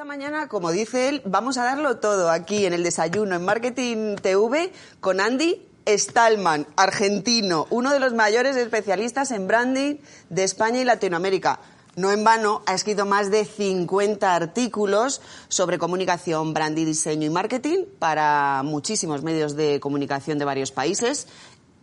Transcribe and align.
Esta 0.00 0.08
mañana, 0.08 0.48
como 0.48 0.72
dice 0.72 1.10
él, 1.10 1.20
vamos 1.26 1.58
a 1.58 1.64
darlo 1.64 1.98
todo 1.98 2.30
aquí 2.30 2.64
en 2.64 2.72
el 2.72 2.82
desayuno 2.82 3.36
en 3.36 3.44
Marketing 3.44 4.16
TV 4.16 4.72
con 4.98 5.20
Andy 5.20 5.60
Stallman, 5.86 6.66
argentino, 6.74 7.66
uno 7.68 7.92
de 7.92 8.00
los 8.00 8.14
mayores 8.14 8.56
especialistas 8.56 9.30
en 9.30 9.46
branding 9.46 9.96
de 10.30 10.44
España 10.44 10.80
y 10.80 10.84
Latinoamérica. 10.84 11.60
No 11.96 12.12
en 12.12 12.24
vano, 12.24 12.62
ha 12.64 12.72
escrito 12.72 13.04
más 13.04 13.30
de 13.30 13.44
50 13.44 14.34
artículos 14.34 15.20
sobre 15.48 15.76
comunicación, 15.76 16.54
branding, 16.54 16.86
diseño 16.86 17.26
y 17.26 17.30
marketing 17.30 17.84
para 17.98 18.62
muchísimos 18.64 19.22
medios 19.22 19.54
de 19.54 19.80
comunicación 19.80 20.38
de 20.38 20.46
varios 20.46 20.72
países, 20.72 21.26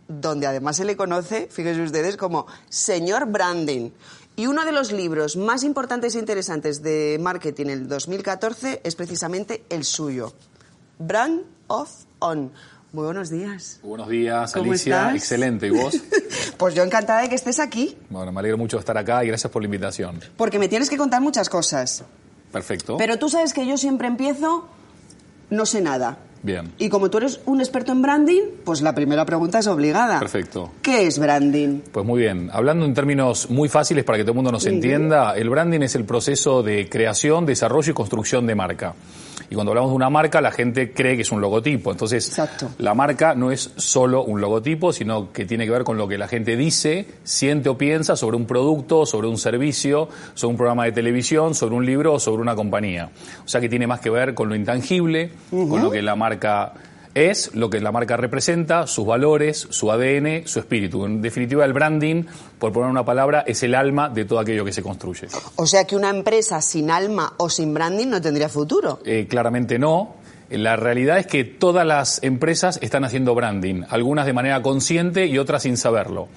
donde 0.08 0.48
además 0.48 0.76
se 0.76 0.84
le 0.84 0.96
conoce, 0.96 1.46
fíjense 1.52 1.82
ustedes, 1.82 2.16
como 2.16 2.48
señor 2.68 3.26
branding. 3.26 3.90
Y 4.38 4.46
uno 4.46 4.64
de 4.64 4.70
los 4.70 4.92
libros 4.92 5.34
más 5.36 5.64
importantes 5.64 6.14
e 6.14 6.20
interesantes 6.20 6.80
de 6.80 7.18
marketing 7.20 7.64
en 7.66 7.70
el 7.70 7.88
2014 7.88 8.82
es 8.84 8.94
precisamente 8.94 9.64
el 9.68 9.82
suyo, 9.82 10.32
Brand 11.00 11.40
of 11.66 11.90
On. 12.20 12.52
Muy 12.92 13.04
buenos 13.06 13.30
días. 13.30 13.80
Buenos 13.82 14.08
días, 14.08 14.52
¿Cómo 14.52 14.70
Alicia. 14.70 14.96
estás? 14.96 15.14
Excelente. 15.16 15.66
¿Y 15.66 15.70
vos? 15.70 15.92
Pues 16.56 16.74
yo 16.74 16.84
encantada 16.84 17.22
de 17.22 17.28
que 17.28 17.34
estés 17.34 17.58
aquí, 17.58 17.96
bueno, 18.10 18.30
me 18.30 18.38
alegro 18.38 18.58
mucho 18.58 18.76
de 18.76 18.80
estar 18.80 18.96
acá 18.96 19.24
y 19.24 19.28
gracias 19.28 19.52
por 19.52 19.60
la 19.62 19.66
invitación. 19.66 20.20
porque 20.36 20.60
me 20.60 20.68
tienes 20.68 20.88
que 20.88 20.96
contar 20.96 21.20
muchas 21.20 21.48
cosas. 21.48 22.04
Perfecto. 22.52 22.96
Pero 22.96 23.18
tú 23.18 23.28
sabes 23.28 23.52
que 23.52 23.66
yo 23.66 23.76
siempre 23.76 24.06
empiezo, 24.06 24.68
no 25.50 25.66
sé 25.66 25.80
nada. 25.80 26.18
Bien. 26.42 26.72
Y 26.78 26.88
como 26.88 27.10
tú 27.10 27.18
eres 27.18 27.40
un 27.46 27.60
experto 27.60 27.92
en 27.92 28.02
branding, 28.02 28.42
pues 28.64 28.80
la 28.80 28.94
primera 28.94 29.24
pregunta 29.24 29.58
es 29.58 29.66
obligada. 29.66 30.20
Perfecto. 30.20 30.70
¿Qué 30.82 31.06
es 31.06 31.18
branding? 31.18 31.80
Pues 31.92 32.06
muy 32.06 32.20
bien. 32.20 32.50
Hablando 32.52 32.84
en 32.84 32.94
términos 32.94 33.50
muy 33.50 33.68
fáciles 33.68 34.04
para 34.04 34.18
que 34.18 34.24
todo 34.24 34.32
el 34.32 34.36
mundo 34.36 34.52
nos 34.52 34.66
entienda, 34.66 35.36
el 35.36 35.50
branding 35.50 35.80
es 35.80 35.94
el 35.94 36.04
proceso 36.04 36.62
de 36.62 36.88
creación, 36.88 37.44
desarrollo 37.44 37.90
y 37.90 37.94
construcción 37.94 38.46
de 38.46 38.54
marca. 38.54 38.94
Y 39.50 39.54
cuando 39.54 39.70
hablamos 39.70 39.92
de 39.92 39.96
una 39.96 40.10
marca, 40.10 40.42
la 40.42 40.50
gente 40.50 40.92
cree 40.92 41.16
que 41.16 41.22
es 41.22 41.32
un 41.32 41.40
logotipo. 41.40 41.90
Entonces, 41.90 42.28
Exacto. 42.28 42.70
la 42.78 42.92
marca 42.94 43.34
no 43.34 43.50
es 43.50 43.70
solo 43.76 44.22
un 44.24 44.42
logotipo, 44.42 44.92
sino 44.92 45.32
que 45.32 45.46
tiene 45.46 45.64
que 45.64 45.70
ver 45.70 45.84
con 45.84 45.96
lo 45.96 46.06
que 46.06 46.18
la 46.18 46.28
gente 46.28 46.54
dice, 46.54 47.06
siente 47.24 47.70
o 47.70 47.78
piensa 47.78 48.14
sobre 48.14 48.36
un 48.36 48.46
producto, 48.46 49.06
sobre 49.06 49.26
un 49.26 49.38
servicio, 49.38 50.08
sobre 50.34 50.50
un 50.50 50.56
programa 50.58 50.84
de 50.84 50.92
televisión, 50.92 51.54
sobre 51.54 51.76
un 51.76 51.86
libro 51.86 52.12
o 52.14 52.20
sobre 52.20 52.42
una 52.42 52.54
compañía. 52.54 53.10
O 53.42 53.48
sea 53.48 53.60
que 53.60 53.70
tiene 53.70 53.86
más 53.86 54.00
que 54.00 54.10
ver 54.10 54.34
con 54.34 54.50
lo 54.50 54.54
intangible, 54.54 55.30
con 55.50 55.82
lo 55.82 55.90
que 55.90 56.02
la 56.02 56.14
marca 56.14 56.27
es, 57.14 57.54
lo 57.54 57.70
que 57.70 57.80
la 57.80 57.92
marca 57.92 58.16
representa, 58.16 58.86
sus 58.86 59.06
valores, 59.06 59.66
su 59.70 59.90
ADN, 59.90 60.46
su 60.46 60.60
espíritu. 60.60 61.04
En 61.04 61.20
definitiva, 61.20 61.64
el 61.64 61.72
branding, 61.72 62.24
por 62.58 62.72
poner 62.72 62.90
una 62.90 63.04
palabra, 63.04 63.44
es 63.46 63.62
el 63.62 63.74
alma 63.74 64.08
de 64.08 64.24
todo 64.24 64.38
aquello 64.38 64.64
que 64.64 64.72
se 64.72 64.82
construye. 64.82 65.28
O 65.56 65.66
sea 65.66 65.84
que 65.84 65.96
una 65.96 66.10
empresa 66.10 66.60
sin 66.60 66.90
alma 66.90 67.34
o 67.38 67.48
sin 67.48 67.74
branding 67.74 68.08
no 68.08 68.20
tendría 68.20 68.48
futuro. 68.48 69.00
Eh, 69.04 69.26
claramente 69.28 69.78
no. 69.78 70.16
La 70.50 70.76
realidad 70.76 71.18
es 71.18 71.26
que 71.26 71.44
todas 71.44 71.86
las 71.86 72.22
empresas 72.22 72.78
están 72.80 73.04
haciendo 73.04 73.34
branding, 73.34 73.82
algunas 73.90 74.24
de 74.24 74.32
manera 74.32 74.62
consciente 74.62 75.26
y 75.26 75.36
otras 75.36 75.64
sin 75.64 75.76
saberlo. 75.76 76.28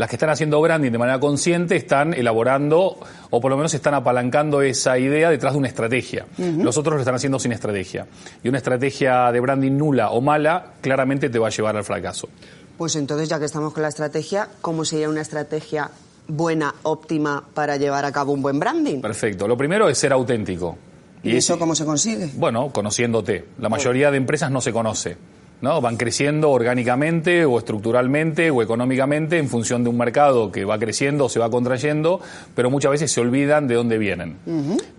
Las 0.00 0.08
que 0.08 0.16
están 0.16 0.30
haciendo 0.30 0.58
branding 0.62 0.92
de 0.92 0.96
manera 0.96 1.20
consciente 1.20 1.76
están 1.76 2.14
elaborando 2.14 2.96
o 3.28 3.38
por 3.38 3.50
lo 3.50 3.58
menos 3.58 3.74
están 3.74 3.92
apalancando 3.92 4.62
esa 4.62 4.98
idea 4.98 5.28
detrás 5.28 5.52
de 5.52 5.58
una 5.58 5.68
estrategia. 5.68 6.24
Los 6.38 6.78
otros 6.78 6.94
lo 6.94 7.00
están 7.00 7.16
haciendo 7.16 7.38
sin 7.38 7.52
estrategia. 7.52 8.06
Y 8.42 8.48
una 8.48 8.56
estrategia 8.56 9.30
de 9.30 9.40
branding 9.40 9.72
nula 9.72 10.12
o 10.12 10.22
mala 10.22 10.72
claramente 10.80 11.28
te 11.28 11.38
va 11.38 11.48
a 11.48 11.50
llevar 11.50 11.76
al 11.76 11.84
fracaso. 11.84 12.30
Pues 12.78 12.96
entonces, 12.96 13.28
ya 13.28 13.38
que 13.38 13.44
estamos 13.44 13.74
con 13.74 13.82
la 13.82 13.90
estrategia, 13.90 14.48
¿cómo 14.62 14.86
sería 14.86 15.10
una 15.10 15.20
estrategia 15.20 15.90
buena, 16.26 16.74
óptima 16.82 17.44
para 17.52 17.76
llevar 17.76 18.06
a 18.06 18.10
cabo 18.10 18.32
un 18.32 18.40
buen 18.40 18.58
branding? 18.58 19.02
Perfecto. 19.02 19.46
Lo 19.46 19.58
primero 19.58 19.86
es 19.86 19.98
ser 19.98 20.14
auténtico. 20.14 20.78
¿Y 21.22 21.36
eso 21.36 21.58
cómo 21.58 21.74
se 21.74 21.84
consigue? 21.84 22.30
Bueno, 22.36 22.72
conociéndote. 22.72 23.48
La 23.58 23.68
mayoría 23.68 24.10
de 24.10 24.16
empresas 24.16 24.50
no 24.50 24.62
se 24.62 24.72
conoce. 24.72 25.18
¿No? 25.60 25.80
Van 25.80 25.96
creciendo 25.96 26.50
orgánicamente 26.50 27.44
o 27.44 27.58
estructuralmente 27.58 28.50
o 28.50 28.62
económicamente 28.62 29.38
en 29.38 29.48
función 29.48 29.84
de 29.84 29.90
un 29.90 29.98
mercado 29.98 30.50
que 30.50 30.64
va 30.64 30.78
creciendo 30.78 31.26
o 31.26 31.28
se 31.28 31.38
va 31.38 31.50
contrayendo, 31.50 32.20
pero 32.54 32.70
muchas 32.70 32.92
veces 32.92 33.12
se 33.12 33.20
olvidan 33.20 33.68
de 33.68 33.74
dónde 33.74 33.98
vienen. 33.98 34.36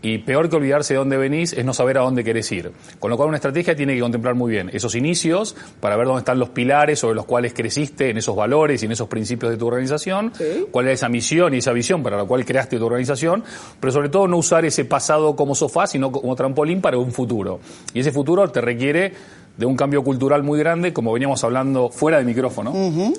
Y 0.01 0.19
peor 0.19 0.49
que 0.49 0.55
olvidarse 0.55 0.94
de 0.94 0.99
dónde 0.99 1.17
venís 1.17 1.53
es 1.53 1.66
no 1.66 1.73
saber 1.73 1.97
a 1.97 2.01
dónde 2.01 2.23
querés 2.23 2.51
ir. 2.51 2.72
Con 2.99 3.09
lo 3.09 3.17
cual 3.17 3.29
una 3.29 3.38
estrategia 3.38 3.75
tiene 3.75 3.95
que 3.95 4.01
contemplar 4.01 4.35
muy 4.35 4.51
bien 4.51 4.69
esos 4.73 4.95
inicios 4.95 5.55
para 5.79 5.95
ver 5.95 6.07
dónde 6.07 6.19
están 6.19 6.39
los 6.39 6.49
pilares 6.49 6.99
sobre 6.99 7.16
los 7.16 7.25
cuales 7.25 7.53
creciste 7.53 8.09
en 8.09 8.17
esos 8.17 8.35
valores 8.35 8.81
y 8.81 8.85
en 8.85 8.91
esos 8.91 9.07
principios 9.07 9.51
de 9.51 9.57
tu 9.57 9.67
organización, 9.67 10.31
cuál 10.72 10.88
es 10.88 10.95
esa 10.95 11.09
misión 11.09 11.53
y 11.53 11.57
esa 11.57 11.73
visión 11.73 12.03
para 12.03 12.17
la 12.17 12.25
cual 12.25 12.45
creaste 12.45 12.78
tu 12.78 12.85
organización, 12.85 13.43
pero 13.79 13.91
sobre 13.91 14.09
todo 14.09 14.28
no 14.28 14.38
usar 14.38 14.66
ese 14.66 14.85
pasado 14.85 15.35
como 15.35 15.55
sofá, 15.55 15.88
sino 15.88 16.11
como 16.11 16.35
trampolín 16.35 16.81
para 16.81 16.97
un 16.97 17.11
futuro. 17.11 17.59
Y 17.93 17.99
ese 18.01 18.11
futuro 18.11 18.49
te 18.49 18.61
requiere 18.61 19.13
de 19.61 19.66
un 19.67 19.75
cambio 19.77 20.03
cultural 20.03 20.41
muy 20.44 20.57
grande, 20.59 20.91
como 20.91 21.13
veníamos 21.13 21.44
hablando 21.44 21.89
fuera 21.89 22.17
de 22.17 22.25
micrófono, 22.25 22.73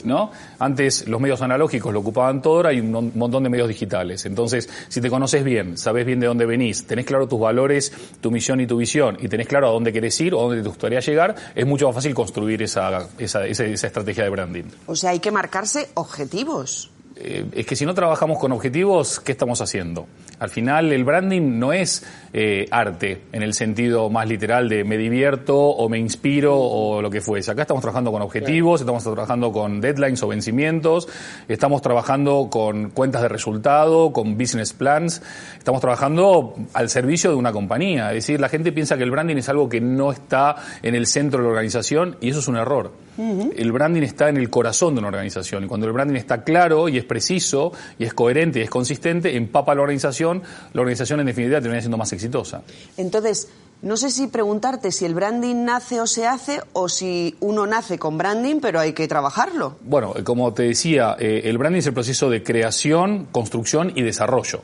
¿no? 0.04 0.30
Antes 0.58 1.06
los 1.08 1.20
medios 1.20 1.40
analógicos 1.40 1.92
lo 1.92 2.00
ocupaban 2.00 2.42
todo, 2.42 2.56
ahora 2.56 2.70
hay 2.70 2.80
un 2.80 2.90
mon- 2.90 3.12
montón 3.14 3.44
de 3.44 3.48
medios 3.48 3.68
digitales. 3.68 4.26
Entonces, 4.26 4.68
si 4.88 5.00
te 5.00 5.08
conoces 5.08 5.44
bien, 5.44 5.78
sabes 5.78 6.04
bien 6.04 6.18
de 6.20 6.26
dónde 6.26 6.44
venís, 6.44 6.84
tenés 6.86 7.06
claro 7.06 7.28
tus 7.28 7.38
valores, 7.40 7.92
tu 8.20 8.30
misión 8.32 8.60
y 8.60 8.66
tu 8.66 8.76
visión, 8.76 9.16
y 9.20 9.28
tenés 9.28 9.46
claro 9.46 9.68
a 9.68 9.70
dónde 9.70 9.92
querés 9.92 10.20
ir 10.20 10.34
o 10.34 10.40
dónde 10.42 10.60
te 10.62 10.68
gustaría 10.68 10.98
llegar, 10.98 11.34
es 11.54 11.64
mucho 11.64 11.86
más 11.86 11.94
fácil 11.94 12.12
construir 12.12 12.60
esa, 12.62 13.06
esa, 13.18 13.46
esa- 13.46 13.64
esa 13.64 13.86
estrategia 13.86 14.24
de 14.24 14.30
branding. 14.30 14.64
O 14.86 14.96
sea, 14.96 15.10
hay 15.10 15.20
que 15.20 15.30
marcarse 15.30 15.88
objetivos. 15.94 16.90
Eh, 17.16 17.44
es 17.52 17.66
que 17.66 17.76
si 17.76 17.84
no 17.84 17.94
trabajamos 17.94 18.38
con 18.38 18.52
objetivos, 18.52 19.20
¿qué 19.20 19.32
estamos 19.32 19.60
haciendo? 19.60 20.06
Al 20.38 20.50
final, 20.50 20.92
el 20.92 21.04
branding 21.04 21.58
no 21.58 21.72
es 21.72 22.04
eh, 22.32 22.66
arte 22.70 23.22
en 23.32 23.42
el 23.42 23.54
sentido 23.54 24.10
más 24.10 24.26
literal 24.26 24.68
de 24.68 24.82
me 24.82 24.96
divierto 24.96 25.56
o 25.56 25.88
me 25.88 25.98
inspiro 25.98 26.58
o 26.58 27.00
lo 27.00 27.10
que 27.10 27.20
fuese. 27.20 27.50
Acá 27.50 27.62
estamos 27.62 27.82
trabajando 27.82 28.10
con 28.10 28.22
objetivos, 28.22 28.80
estamos 28.80 29.04
trabajando 29.04 29.52
con 29.52 29.80
deadlines 29.80 30.22
o 30.22 30.28
vencimientos, 30.28 31.08
estamos 31.48 31.82
trabajando 31.82 32.48
con 32.50 32.90
cuentas 32.90 33.22
de 33.22 33.28
resultado, 33.28 34.12
con 34.12 34.36
business 34.36 34.72
plans, 34.72 35.22
estamos 35.58 35.80
trabajando 35.80 36.54
al 36.72 36.88
servicio 36.88 37.30
de 37.30 37.36
una 37.36 37.52
compañía. 37.52 38.08
Es 38.08 38.26
decir, 38.26 38.40
la 38.40 38.48
gente 38.48 38.72
piensa 38.72 38.96
que 38.96 39.04
el 39.04 39.10
branding 39.10 39.36
es 39.36 39.48
algo 39.48 39.68
que 39.68 39.80
no 39.80 40.10
está 40.10 40.56
en 40.82 40.94
el 40.94 41.06
centro 41.06 41.38
de 41.38 41.44
la 41.44 41.50
organización 41.50 42.16
y 42.20 42.30
eso 42.30 42.40
es 42.40 42.48
un 42.48 42.56
error. 42.56 42.90
El 43.18 43.72
branding 43.72 44.02
está 44.02 44.30
en 44.30 44.38
el 44.38 44.48
corazón 44.48 44.94
de 44.94 45.00
una 45.00 45.08
organización 45.08 45.64
y 45.64 45.66
cuando 45.66 45.86
el 45.86 45.92
branding 45.92 46.16
está 46.16 46.44
claro 46.44 46.88
y 46.88 46.96
es 46.96 47.04
preciso 47.12 47.72
y 47.98 48.04
es 48.04 48.14
coherente 48.14 48.60
y 48.60 48.62
es 48.62 48.70
consistente, 48.70 49.36
empapa 49.36 49.74
la 49.74 49.82
organización, 49.82 50.42
la 50.72 50.80
organización 50.80 51.20
en 51.20 51.26
definitiva 51.26 51.60
termina 51.60 51.80
siendo 51.82 51.98
más 51.98 52.10
exitosa. 52.14 52.62
Entonces, 52.96 53.48
no 53.82 53.98
sé 53.98 54.10
si 54.10 54.28
preguntarte 54.28 54.92
si 54.92 55.04
el 55.04 55.14
branding 55.14 55.64
nace 55.64 56.00
o 56.00 56.06
se 56.06 56.26
hace 56.26 56.60
o 56.72 56.88
si 56.88 57.36
uno 57.40 57.66
nace 57.66 57.98
con 57.98 58.16
branding, 58.16 58.60
pero 58.60 58.80
hay 58.80 58.94
que 58.94 59.06
trabajarlo. 59.08 59.76
Bueno, 59.82 60.14
eh, 60.16 60.22
como 60.22 60.54
te 60.54 60.62
decía, 60.62 61.16
eh, 61.18 61.42
el 61.44 61.58
branding 61.58 61.80
es 61.80 61.86
el 61.88 61.92
proceso 61.92 62.30
de 62.30 62.42
creación, 62.42 63.26
construcción 63.30 63.92
y 63.94 64.02
desarrollo. 64.02 64.62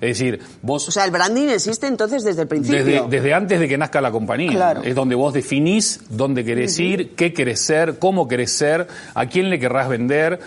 Es 0.00 0.18
decir, 0.18 0.40
vos 0.62 0.86
O 0.88 0.92
sea, 0.92 1.04
el 1.04 1.10
branding 1.10 1.48
existe 1.48 1.86
entonces 1.86 2.22
desde 2.22 2.42
el 2.42 2.48
principio. 2.48 2.84
Desde, 2.84 3.08
desde 3.08 3.34
antes 3.34 3.58
de 3.58 3.68
que 3.68 3.76
nazca 3.76 4.00
la 4.00 4.12
compañía. 4.12 4.52
Claro. 4.52 4.82
Es 4.84 4.94
donde 4.94 5.14
vos 5.14 5.34
definís 5.34 6.00
dónde 6.08 6.44
querés 6.44 6.78
ir, 6.78 7.14
qué 7.16 7.32
querés 7.32 7.60
ser, 7.60 7.98
cómo 7.98 8.28
querés 8.28 8.52
ser, 8.52 8.86
a 9.14 9.26
quién 9.26 9.50
le 9.50 9.58
querrás 9.58 9.88
vender, 9.88 10.38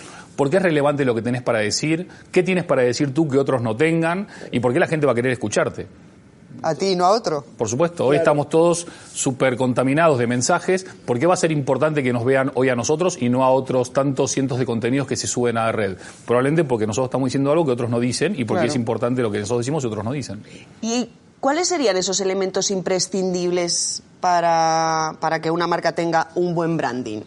por 0.42 0.50
qué 0.50 0.58
es 0.58 0.64
relevante 0.64 1.06
lo 1.06 1.14
que 1.14 1.22
tenés 1.22 1.44
para 1.44 1.60
decir, 1.60 2.08
qué 2.32 2.42
tienes 2.42 2.64
para 2.64 2.82
decir 2.82 3.14
tú 3.14 3.28
que 3.28 3.38
otros 3.38 3.62
no 3.62 3.76
tengan 3.78 4.28
y 4.52 4.60
por 4.60 4.74
qué 4.74 4.80
la 4.80 4.88
gente 4.88 5.06
va 5.06 5.12
a 5.12 5.14
querer 5.14 5.34
escucharte. 5.34 5.86
A 6.64 6.74
ti, 6.74 6.96
no 6.96 7.06
a 7.06 7.12
otro. 7.12 7.46
Por 7.60 7.70
supuesto, 7.70 8.08
hoy 8.08 8.18
estamos 8.18 8.50
todos 8.50 8.88
súper 9.14 9.56
contaminados 9.56 10.18
de 10.18 10.26
mensajes. 10.26 10.84
¿Por 11.06 11.20
qué 11.20 11.28
va 11.28 11.36
a 11.36 11.38
ser 11.38 11.52
importante 11.52 12.02
que 12.02 12.12
nos 12.12 12.26
vean 12.26 12.52
hoy 12.56 12.70
a 12.70 12.76
nosotros 12.76 13.22
y 13.22 13.30
no 13.30 13.44
a 13.44 13.52
otros 13.52 13.94
tantos 13.94 14.32
cientos 14.32 14.58
de 14.58 14.66
contenidos 14.66 15.08
que 15.08 15.16
se 15.16 15.28
suben 15.28 15.60
a 15.60 15.66
la 15.68 15.74
red? 15.74 15.98
Probablemente 16.26 16.64
porque 16.64 16.88
nosotros 16.88 17.10
estamos 17.10 17.28
diciendo 17.28 17.52
algo 17.52 17.64
que 17.64 17.74
otros 17.74 17.92
no 17.92 18.00
dicen 18.00 18.34
y 18.36 18.46
porque 18.46 18.62
Claro. 18.62 18.70
es 18.70 18.76
importante 18.76 19.22
lo 19.22 19.30
que 19.30 19.38
nosotros 19.42 19.60
decimos 19.60 19.84
y 19.84 19.88
otros 19.88 20.04
no 20.04 20.12
dicen. 20.12 20.44
¿Y 20.82 21.08
cuáles 21.40 21.68
serían 21.68 21.98
esos 21.98 22.20
elementos 22.20 22.72
imprescindibles 22.72 24.02
para, 24.20 25.18
para 25.20 25.40
que 25.40 25.52
una 25.52 25.68
marca 25.68 25.92
tenga 25.92 26.30
un 26.34 26.56
buen 26.56 26.78
branding? 26.78 27.22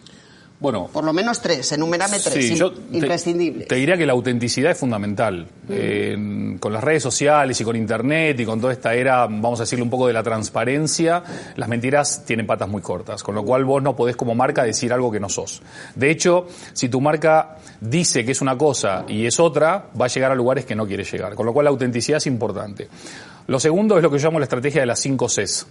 Bueno, 0.65 0.89
Por 0.91 1.03
lo 1.03 1.13
menos 1.13 1.39
tres, 1.41 1.71
enumérame 1.73 2.17
tres, 2.19 2.33
Sí, 2.47 2.53
im- 2.53 2.57
yo 2.57 2.71
te- 2.71 2.97
imprescindibles. 2.97 3.67
Te, 3.67 3.75
diría 3.75 3.95
que 3.97 4.05
la 4.07 4.13
autenticidad 4.13 4.71
es 4.71 4.77
fundamental. 4.79 5.47
Eh, 5.69 6.55
con 6.59 6.73
las 6.73 6.83
redes 6.83 7.03
sociales 7.03 7.61
y 7.61 7.63
con 7.63 7.75
Internet 7.75 8.39
y 8.39 8.45
con 8.45 8.59
toda 8.59 8.73
esta 8.73 8.95
era, 8.95 9.27
vamos 9.27 9.59
a 9.59 9.63
decirle 9.63 9.83
un 9.83 9.91
poco 9.91 10.07
de 10.07 10.13
la 10.13 10.23
transparencia, 10.23 11.21
las 11.55 11.69
mentiras 11.69 12.23
tienen 12.25 12.47
patas 12.47 12.67
muy 12.67 12.81
cortas, 12.81 13.21
con 13.21 13.35
lo 13.35 13.43
cual 13.43 13.63
vos 13.65 13.83
no 13.83 13.95
podés 13.95 14.15
como 14.15 14.33
marca 14.33 14.63
decir 14.63 14.91
algo 14.91 15.11
que 15.11 15.19
no 15.19 15.29
sos. 15.29 15.61
De 15.93 16.09
hecho, 16.09 16.47
si 16.73 16.89
tu 16.89 16.99
marca 16.99 17.57
dice 17.79 18.25
que 18.25 18.31
es 18.31 18.41
una 18.41 18.57
cosa 18.57 19.05
y 19.07 19.27
es 19.27 19.39
otra, 19.39 19.89
va 19.99 20.05
a 20.05 20.07
llegar 20.07 20.31
a 20.31 20.35
lugares 20.35 20.65
que 20.65 20.73
no 20.75 20.87
quiere 20.87 21.03
llegar, 21.03 21.35
con 21.35 21.45
lo 21.45 21.53
cual 21.53 21.65
la 21.65 21.69
autenticidad 21.69 22.17
es 22.17 22.25
importante. 22.27 22.87
Lo 23.47 23.59
segundo 23.59 23.97
es 23.97 24.01
lo 24.03 24.09
que 24.09 24.17
yo 24.17 24.27
llamo 24.29 24.39
la 24.39 24.45
estrategia 24.45 24.81
de 24.81 24.87
las 24.87 24.99
5 24.99 25.27
Cs. 25.27 25.67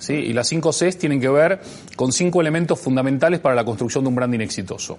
¿Sí? 0.00 0.14
Y 0.14 0.32
las 0.32 0.48
5 0.48 0.72
Cs 0.72 0.98
tienen 0.98 1.20
que 1.20 1.28
ver 1.28 1.60
con 1.94 2.10
cinco 2.10 2.40
elementos 2.40 2.80
fundamentales 2.80 3.38
para 3.38 3.54
la 3.54 3.64
construcción 3.64 4.02
de 4.02 4.08
un 4.08 4.16
branding 4.16 4.40
exitoso. 4.40 4.98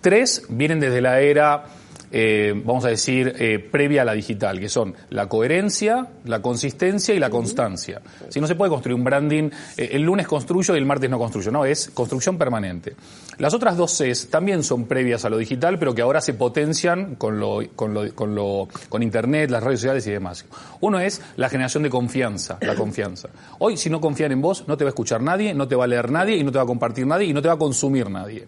Tres 0.00 0.42
vienen 0.48 0.80
desde 0.80 1.00
la 1.00 1.20
era, 1.20 1.64
eh, 2.10 2.52
vamos 2.64 2.84
a 2.84 2.88
decir, 2.88 3.34
eh, 3.38 3.58
previa 3.58 4.02
a 4.02 4.04
la 4.04 4.12
digital, 4.12 4.58
que 4.58 4.68
son 4.68 4.94
la 5.10 5.28
coherencia, 5.28 6.08
la 6.24 6.42
consistencia 6.42 7.14
y 7.14 7.18
la 7.18 7.30
constancia. 7.30 8.00
Si 8.28 8.40
no 8.40 8.46
se 8.46 8.54
puede 8.54 8.70
construir 8.70 8.96
un 8.96 9.04
branding, 9.04 9.50
eh, 9.76 9.90
el 9.92 10.02
lunes 10.02 10.26
construyo 10.26 10.74
y 10.74 10.78
el 10.78 10.86
martes 10.86 11.08
no 11.08 11.18
construyo, 11.18 11.50
no, 11.50 11.64
es 11.64 11.90
construcción 11.90 12.36
permanente. 12.36 12.94
Las 13.38 13.54
otras 13.54 13.76
dos 13.76 13.96
Cs 13.96 14.28
también 14.28 14.62
son 14.62 14.86
previas 14.86 15.24
a 15.24 15.30
lo 15.30 15.38
digital, 15.38 15.78
pero 15.78 15.94
que 15.94 16.02
ahora 16.02 16.20
se 16.20 16.34
potencian 16.34 17.14
con, 17.14 17.38
lo, 17.38 17.60
con, 17.74 17.94
lo, 17.94 18.14
con, 18.14 18.34
lo, 18.34 18.68
con 18.88 19.02
Internet, 19.02 19.50
las 19.50 19.62
redes 19.62 19.80
sociales 19.80 20.06
y 20.06 20.10
demás. 20.10 20.44
Uno 20.80 20.98
es 20.98 21.22
la 21.36 21.48
generación 21.48 21.82
de 21.82 21.90
confianza, 21.90 22.58
la 22.60 22.74
confianza. 22.74 23.28
Hoy, 23.58 23.76
si 23.76 23.88
no 23.88 24.00
confían 24.00 24.32
en 24.32 24.40
vos, 24.40 24.64
no 24.66 24.76
te 24.76 24.84
va 24.84 24.88
a 24.88 24.92
escuchar 24.92 25.22
nadie, 25.22 25.54
no 25.54 25.68
te 25.68 25.76
va 25.76 25.84
a 25.84 25.86
leer 25.86 26.10
nadie 26.10 26.36
y 26.36 26.44
no 26.44 26.50
te 26.50 26.58
va 26.58 26.64
a 26.64 26.66
compartir 26.66 27.06
nadie 27.06 27.26
y 27.26 27.32
no 27.32 27.40
te 27.40 27.48
va 27.48 27.54
a 27.54 27.58
consumir 27.58 28.10
nadie. 28.10 28.46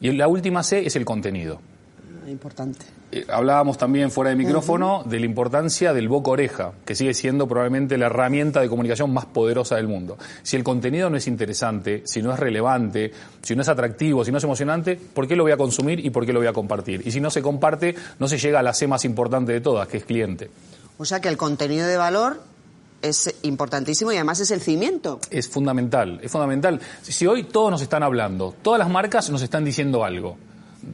Y 0.00 0.12
la 0.12 0.28
última 0.28 0.62
C 0.62 0.86
es 0.86 0.94
el 0.96 1.04
contenido. 1.04 1.60
Importante. 2.30 2.84
Eh, 3.10 3.24
hablábamos 3.28 3.78
también 3.78 4.10
fuera 4.10 4.30
de 4.30 4.36
micrófono 4.36 5.02
de 5.04 5.18
la 5.18 5.26
importancia 5.26 5.94
del 5.94 6.08
boca 6.08 6.30
oreja, 6.30 6.72
que 6.84 6.94
sigue 6.94 7.14
siendo 7.14 7.48
probablemente 7.48 7.96
la 7.96 8.06
herramienta 8.06 8.60
de 8.60 8.68
comunicación 8.68 9.12
más 9.12 9.26
poderosa 9.26 9.76
del 9.76 9.88
mundo. 9.88 10.18
Si 10.42 10.56
el 10.56 10.64
contenido 10.64 11.08
no 11.08 11.16
es 11.16 11.26
interesante, 11.26 12.02
si 12.04 12.22
no 12.22 12.32
es 12.32 12.38
relevante, 12.38 13.12
si 13.42 13.56
no 13.56 13.62
es 13.62 13.68
atractivo, 13.68 14.24
si 14.24 14.32
no 14.32 14.38
es 14.38 14.44
emocionante, 14.44 14.96
¿por 14.96 15.26
qué 15.26 15.36
lo 15.36 15.44
voy 15.44 15.52
a 15.52 15.56
consumir 15.56 16.04
y 16.04 16.10
por 16.10 16.26
qué 16.26 16.32
lo 16.32 16.40
voy 16.40 16.48
a 16.48 16.52
compartir? 16.52 17.02
Y 17.06 17.10
si 17.10 17.20
no 17.20 17.30
se 17.30 17.40
comparte, 17.40 17.94
no 18.18 18.28
se 18.28 18.38
llega 18.38 18.60
a 18.60 18.62
la 18.62 18.74
C 18.74 18.86
más 18.86 19.04
importante 19.04 19.52
de 19.52 19.60
todas, 19.60 19.88
que 19.88 19.98
es 19.98 20.04
cliente. 20.04 20.50
O 20.98 21.04
sea 21.04 21.20
que 21.20 21.28
el 21.28 21.36
contenido 21.36 21.86
de 21.86 21.96
valor 21.96 22.42
es 23.00 23.34
importantísimo 23.42 24.12
y 24.12 24.16
además 24.16 24.40
es 24.40 24.50
el 24.50 24.60
cimiento. 24.60 25.20
Es 25.30 25.48
fundamental, 25.48 26.20
es 26.22 26.30
fundamental. 26.30 26.80
Si 27.02 27.26
hoy 27.26 27.44
todos 27.44 27.70
nos 27.70 27.82
están 27.82 28.02
hablando, 28.02 28.54
todas 28.60 28.78
las 28.78 28.90
marcas 28.90 29.30
nos 29.30 29.42
están 29.42 29.64
diciendo 29.64 30.04
algo. 30.04 30.36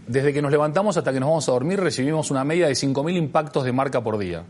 Desde 0.07 0.33
que 0.33 0.41
nos 0.41 0.51
levantamos 0.51 0.97
hasta 0.97 1.13
que 1.13 1.21
nos 1.21 1.29
vamos 1.29 1.49
a 1.49 1.53
dormir 1.53 1.79
recibimos 1.79 2.31
una 2.31 2.45
media 2.45 2.67
de 2.67 2.73
5.000 2.73 3.17
impactos 3.17 3.65
de 3.65 3.73
marca 3.73 4.03
por 4.03 4.19
día. 4.19 4.45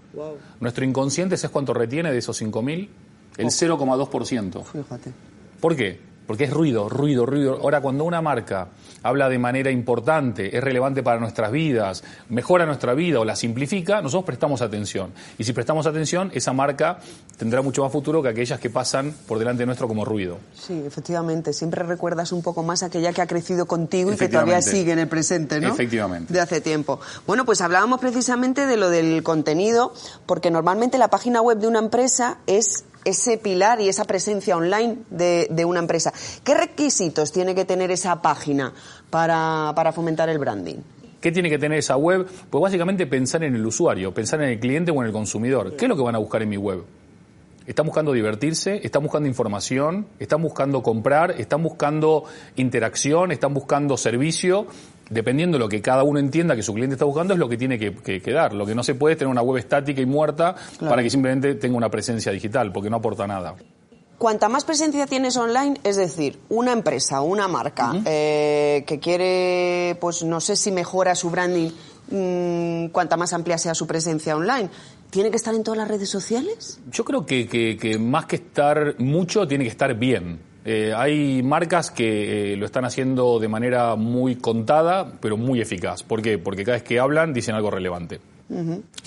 Nuestro 0.61 0.85
inconsciente, 0.85 1.37
¿sabes 1.37 1.53
cuánto 1.53 1.75
retiene 1.75 2.13
de 2.13 2.19
esos 2.19 2.41
5.000? 2.41 2.89
El 3.37 3.47
0,2%. 3.47 4.65
Fíjate. 4.65 5.13
¿Por 5.61 5.75
qué? 5.75 5.99
Porque 6.27 6.45
es 6.45 6.51
ruido, 6.51 6.89
ruido, 6.89 7.27
ruido. 7.27 7.59
Ahora, 7.63 7.81
cuando 7.81 8.05
una 8.05 8.23
marca 8.23 8.69
habla 9.03 9.29
de 9.29 9.39
manera 9.39 9.71
importante, 9.71 10.57
es 10.57 10.65
relevante 10.65 11.03
para 11.03 11.21
nuestras 11.21 11.53
vidas, 11.53 12.03
mejora 12.29 12.65
nuestra 12.67 12.95
vida 12.95 13.21
o 13.21 13.25
la 13.25 13.37
simplifica, 13.37 14.01
nosotros 14.01 14.25
prestamos 14.25 14.63
atención. 14.63 15.13
Y 15.39 15.45
si 15.45 15.53
prestamos 15.53 15.87
atención, 15.87 16.31
esa 16.35 16.53
marca 16.53 16.99
tendrá 17.37 17.61
mucho 17.63 17.83
más 17.83 17.93
futuro 17.93 18.23
que 18.23 18.31
aquellas 18.31 18.59
que 18.61 18.71
pasan 18.71 19.15
por 19.27 19.39
delante 19.39 19.67
nuestro 19.67 19.89
como 19.89 20.05
ruido. 20.05 20.39
Sí, 20.55 20.83
efectivamente. 20.87 21.53
Siempre 21.53 21.83
recuerdas 21.83 22.33
un 22.33 22.43
poco 22.43 22.63
más 22.63 22.83
aquella 22.83 23.13
que 23.13 23.23
ha 23.23 23.27
crecido 23.27 23.67
contigo 23.67 24.13
y 24.13 24.17
que 24.17 24.29
todavía 24.29 24.63
sigue 24.63 24.93
en 24.93 25.01
el 25.01 25.09
presente, 25.09 25.61
¿no? 25.61 25.69
Efectivamente. 25.69 26.33
De 26.33 26.41
hace 26.41 26.61
tiempo. 26.61 27.01
Bueno, 27.27 27.45
pues 27.45 27.61
hablábamos 27.61 28.01
precisamente 28.01 28.67
de 28.67 28.77
lo 28.77 28.89
del 28.89 29.23
contenido, 29.23 29.93
porque 30.27 30.51
normalmente 30.51 30.99
la 30.99 31.09
página 31.09 31.43
web 31.43 31.59
de 31.59 31.67
una 31.67 31.81
empresa 31.81 32.39
es 32.47 32.85
ese 33.05 33.39
pilar 33.39 33.81
y 33.81 33.89
esa 33.89 34.05
presencia 34.05 34.57
online 34.57 34.99
de, 35.11 35.49
de 35.51 35.65
una 35.65 35.81
empresa. 35.81 36.13
¿Qué 36.43 36.55
requisitos 36.55 37.33
tiene 37.33 37.55
que 37.55 37.65
tener 37.65 37.91
esa 37.91 38.21
página 38.23 38.73
para, 39.11 39.73
para 39.75 39.93
fomentar 39.93 40.29
el 40.29 40.39
branding? 40.39 40.77
¿Qué 41.21 41.33
tiene 41.33 41.49
que 41.49 41.59
tener 41.59 41.79
esa 41.79 41.97
web? 41.97 42.29
Pues 42.51 42.61
básicamente 42.61 43.07
pensar 43.07 43.43
en 43.45 43.55
el 43.55 43.65
usuario, 43.65 44.13
pensar 44.13 44.43
en 44.43 44.51
el 44.51 44.61
cliente 44.61 44.91
o 44.91 45.01
en 45.01 45.07
el 45.07 45.13
consumidor. 45.13 45.75
¿Qué 45.75 45.87
es 45.87 45.89
lo 45.89 45.97
que 45.97 46.03
van 46.03 46.15
a 46.15 46.19
buscar 46.19 46.43
en 46.43 46.51
mi 46.51 46.59
web? 46.59 46.85
¿Están 47.67 47.87
buscando 47.87 48.13
divertirse? 48.13 48.81
¿Están 48.85 49.03
buscando 49.03 49.27
información? 49.27 50.07
¿Están 50.19 50.43
buscando 50.43 50.83
comprar? 50.83 51.31
¿Están 51.41 51.63
buscando 51.63 52.25
interacción? 52.57 53.33
¿Están 53.33 53.55
buscando 53.55 53.97
servicio? 53.97 54.67
Dependiendo 55.11 55.57
de 55.59 55.65
lo 55.65 55.69
que 55.69 55.83
cada 55.83 56.03
uno 56.03 56.19
entienda 56.19 56.57
que 56.57 56.63
su 56.63 56.73
cliente 56.75 56.95
está 56.95 57.05
buscando, 57.05 57.35
es 57.35 57.39
lo 57.41 57.49
que 57.49 57.57
tiene 57.57 57.79
que, 57.79 57.95
que- 57.95 58.21
que 58.23 58.33
dar. 58.33 58.53
Lo 58.55 58.65
que 58.67 58.75
no 58.75 58.83
se 58.83 58.95
puede 58.95 59.13
es 59.13 59.19
tener 59.19 59.31
una 59.31 59.43
web 59.43 59.59
estática 59.59 60.01
y 60.01 60.07
muerta 60.07 60.55
para 60.81 61.03
que 61.03 61.11
simplemente 61.11 61.55
tenga 61.57 61.77
una 61.77 61.91
presencia 61.91 62.33
digital, 62.33 62.73
porque 62.73 62.89
no 62.91 62.97
aporta 62.97 63.27
nada. 63.27 63.55
Cuanta 64.17 64.49
más 64.49 64.65
presencia 64.65 65.07
tienes 65.07 65.37
online, 65.37 65.79
es 65.85 65.97
decir, 65.97 66.39
una 66.49 66.73
empresa, 66.73 67.21
una 67.21 67.49
marca 67.49 67.93
eh, 68.07 68.85
que 68.87 68.99
quiere, 69.01 69.97
pues 70.01 70.23
no 70.23 70.41
sé 70.41 70.57
si 70.57 70.71
mejora 70.71 71.15
su 71.17 71.31
branding, 71.31 71.71
mm, 72.11 72.87
cuanta 72.93 73.17
más 73.17 73.33
amplia 73.33 73.59
sea 73.59 73.75
su 73.75 73.87
presencia 73.87 74.37
online, 74.37 74.71
¿tiene 75.11 75.31
que 75.31 75.37
estar 75.37 75.55
en 75.55 75.65
todas 75.65 75.79
las 75.79 75.89
redes 75.89 76.09
sociales? 76.09 76.79
Yo 76.91 77.05
creo 77.05 77.27
que, 77.27 77.47
que- 77.49 77.77
que 77.77 77.99
más 77.99 78.27
que 78.27 78.37
estar 78.37 78.95
mucho, 78.99 79.47
tiene 79.47 79.65
que 79.65 79.71
estar 79.71 79.93
bien. 79.95 80.39
Eh, 80.65 80.93
hay 80.97 81.43
marcas 81.43 81.91
que 81.91 82.53
eh, 82.53 82.57
lo 82.57 82.65
están 82.67 82.85
haciendo 82.85 83.39
de 83.39 83.49
manera 83.49 83.97
muy 83.97 84.37
contada, 84.37 85.13
pero 85.21 85.37
muy 85.37 85.61
eficaz. 85.61 86.03
¿Por 86.03 86.23
qué? 86.23 86.39
Porque 86.39 86.65
cada 86.65 86.77
vez 86.79 86.83
que 86.85 86.99
hablan 86.99 87.33
dicen 87.35 87.55
algo 87.55 87.71
relevante. 87.71 88.21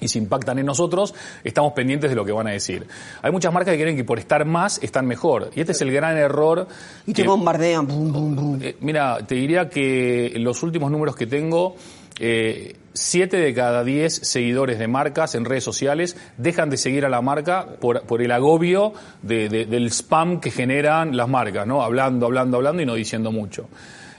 Y 0.01 0.07
si 0.07 0.17
impactan 0.19 0.59
en 0.59 0.65
nosotros, 0.65 1.13
estamos 1.43 1.71
pendientes 1.73 2.09
de 2.09 2.15
lo 2.15 2.25
que 2.25 2.31
van 2.31 2.47
a 2.47 2.51
decir. 2.51 2.85
Hay 3.21 3.31
muchas 3.31 3.53
marcas 3.53 3.75
que 3.75 3.81
creen 3.81 3.95
que 3.95 4.03
por 4.03 4.17
estar 4.19 4.43
más 4.45 4.81
están 4.83 5.05
mejor. 5.05 5.51
Y 5.55 5.61
este 5.61 5.71
es 5.73 5.81
el 5.81 5.91
gran 5.91 6.17
error. 6.17 6.67
Y 7.05 7.13
te 7.13 7.21
que- 7.21 7.27
bombardean. 7.27 7.87
bum, 7.87 8.11
bum, 8.11 8.35
bum. 8.35 8.59
eh, 8.61 8.75
mira, 8.81 9.19
te 9.25 9.35
diría 9.35 9.69
que 9.69 10.33
los 10.37 10.61
últimos 10.63 10.91
números 10.91 11.15
que 11.15 11.27
tengo, 11.27 11.75
eh, 12.19 12.75
siete 12.97 13.37
de 13.37 13.53
cada 13.53 13.83
diez 13.83 14.13
seguidores 14.15 14.79
de 14.79 14.87
marcas 14.87 15.35
en 15.35 15.45
redes 15.45 15.63
sociales 15.63 16.17
dejan 16.37 16.69
de 16.69 16.77
seguir 16.77 17.05
a 17.05 17.09
la 17.09 17.21
marca 17.21 17.65
por, 17.79 18.01
por 18.03 18.21
el 18.21 18.31
agobio 18.31 18.93
de- 19.21 19.49
de- 19.49 19.65
del 19.65 19.87
spam 19.91 20.39
que 20.39 20.51
generan 20.51 21.15
las 21.15 21.27
marcas, 21.29 21.65
¿no? 21.67 21.81
Hablando, 21.83 22.25
hablando, 22.25 22.57
hablando 22.57 22.81
y 22.81 22.85
no 22.85 22.95
diciendo 22.95 23.31
mucho. 23.31 23.69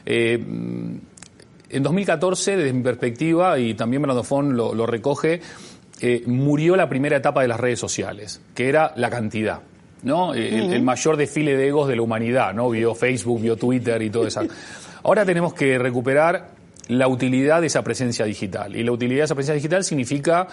Eh, 0.06 0.34
en 1.70 1.82
2014, 1.82 2.56
desde 2.56 2.72
mi 2.72 2.82
perspectiva, 2.82 3.58
y 3.58 3.74
también 3.74 4.00
Brandofón 4.02 4.56
lo, 4.56 4.74
lo 4.74 4.86
recoge, 4.86 5.40
eh, 6.00 6.22
murió 6.26 6.76
la 6.76 6.88
primera 6.88 7.16
etapa 7.18 7.42
de 7.42 7.48
las 7.48 7.60
redes 7.60 7.78
sociales, 7.78 8.40
que 8.54 8.68
era 8.68 8.92
la 8.96 9.10
cantidad. 9.10 9.60
¿no? 10.02 10.32
El, 10.32 10.72
el 10.72 10.82
mayor 10.82 11.16
desfile 11.16 11.56
de 11.56 11.66
egos 11.68 11.88
de 11.88 11.96
la 11.96 12.02
humanidad, 12.02 12.54
¿no? 12.54 12.70
Vio 12.70 12.94
Facebook, 12.94 13.42
vio 13.42 13.56
Twitter 13.56 14.00
y 14.00 14.10
todo 14.10 14.26
eso. 14.28 14.42
Ahora 15.02 15.24
tenemos 15.24 15.52
que 15.54 15.76
recuperar 15.78 16.50
la 16.88 17.08
utilidad 17.08 17.60
de 17.60 17.68
esa 17.68 17.82
presencia 17.82 18.24
digital. 18.24 18.74
Y 18.76 18.82
la 18.82 18.92
utilidad 18.92 19.20
de 19.20 19.24
esa 19.24 19.34
presencia 19.34 19.54
digital 19.54 19.84
significa, 19.84 20.48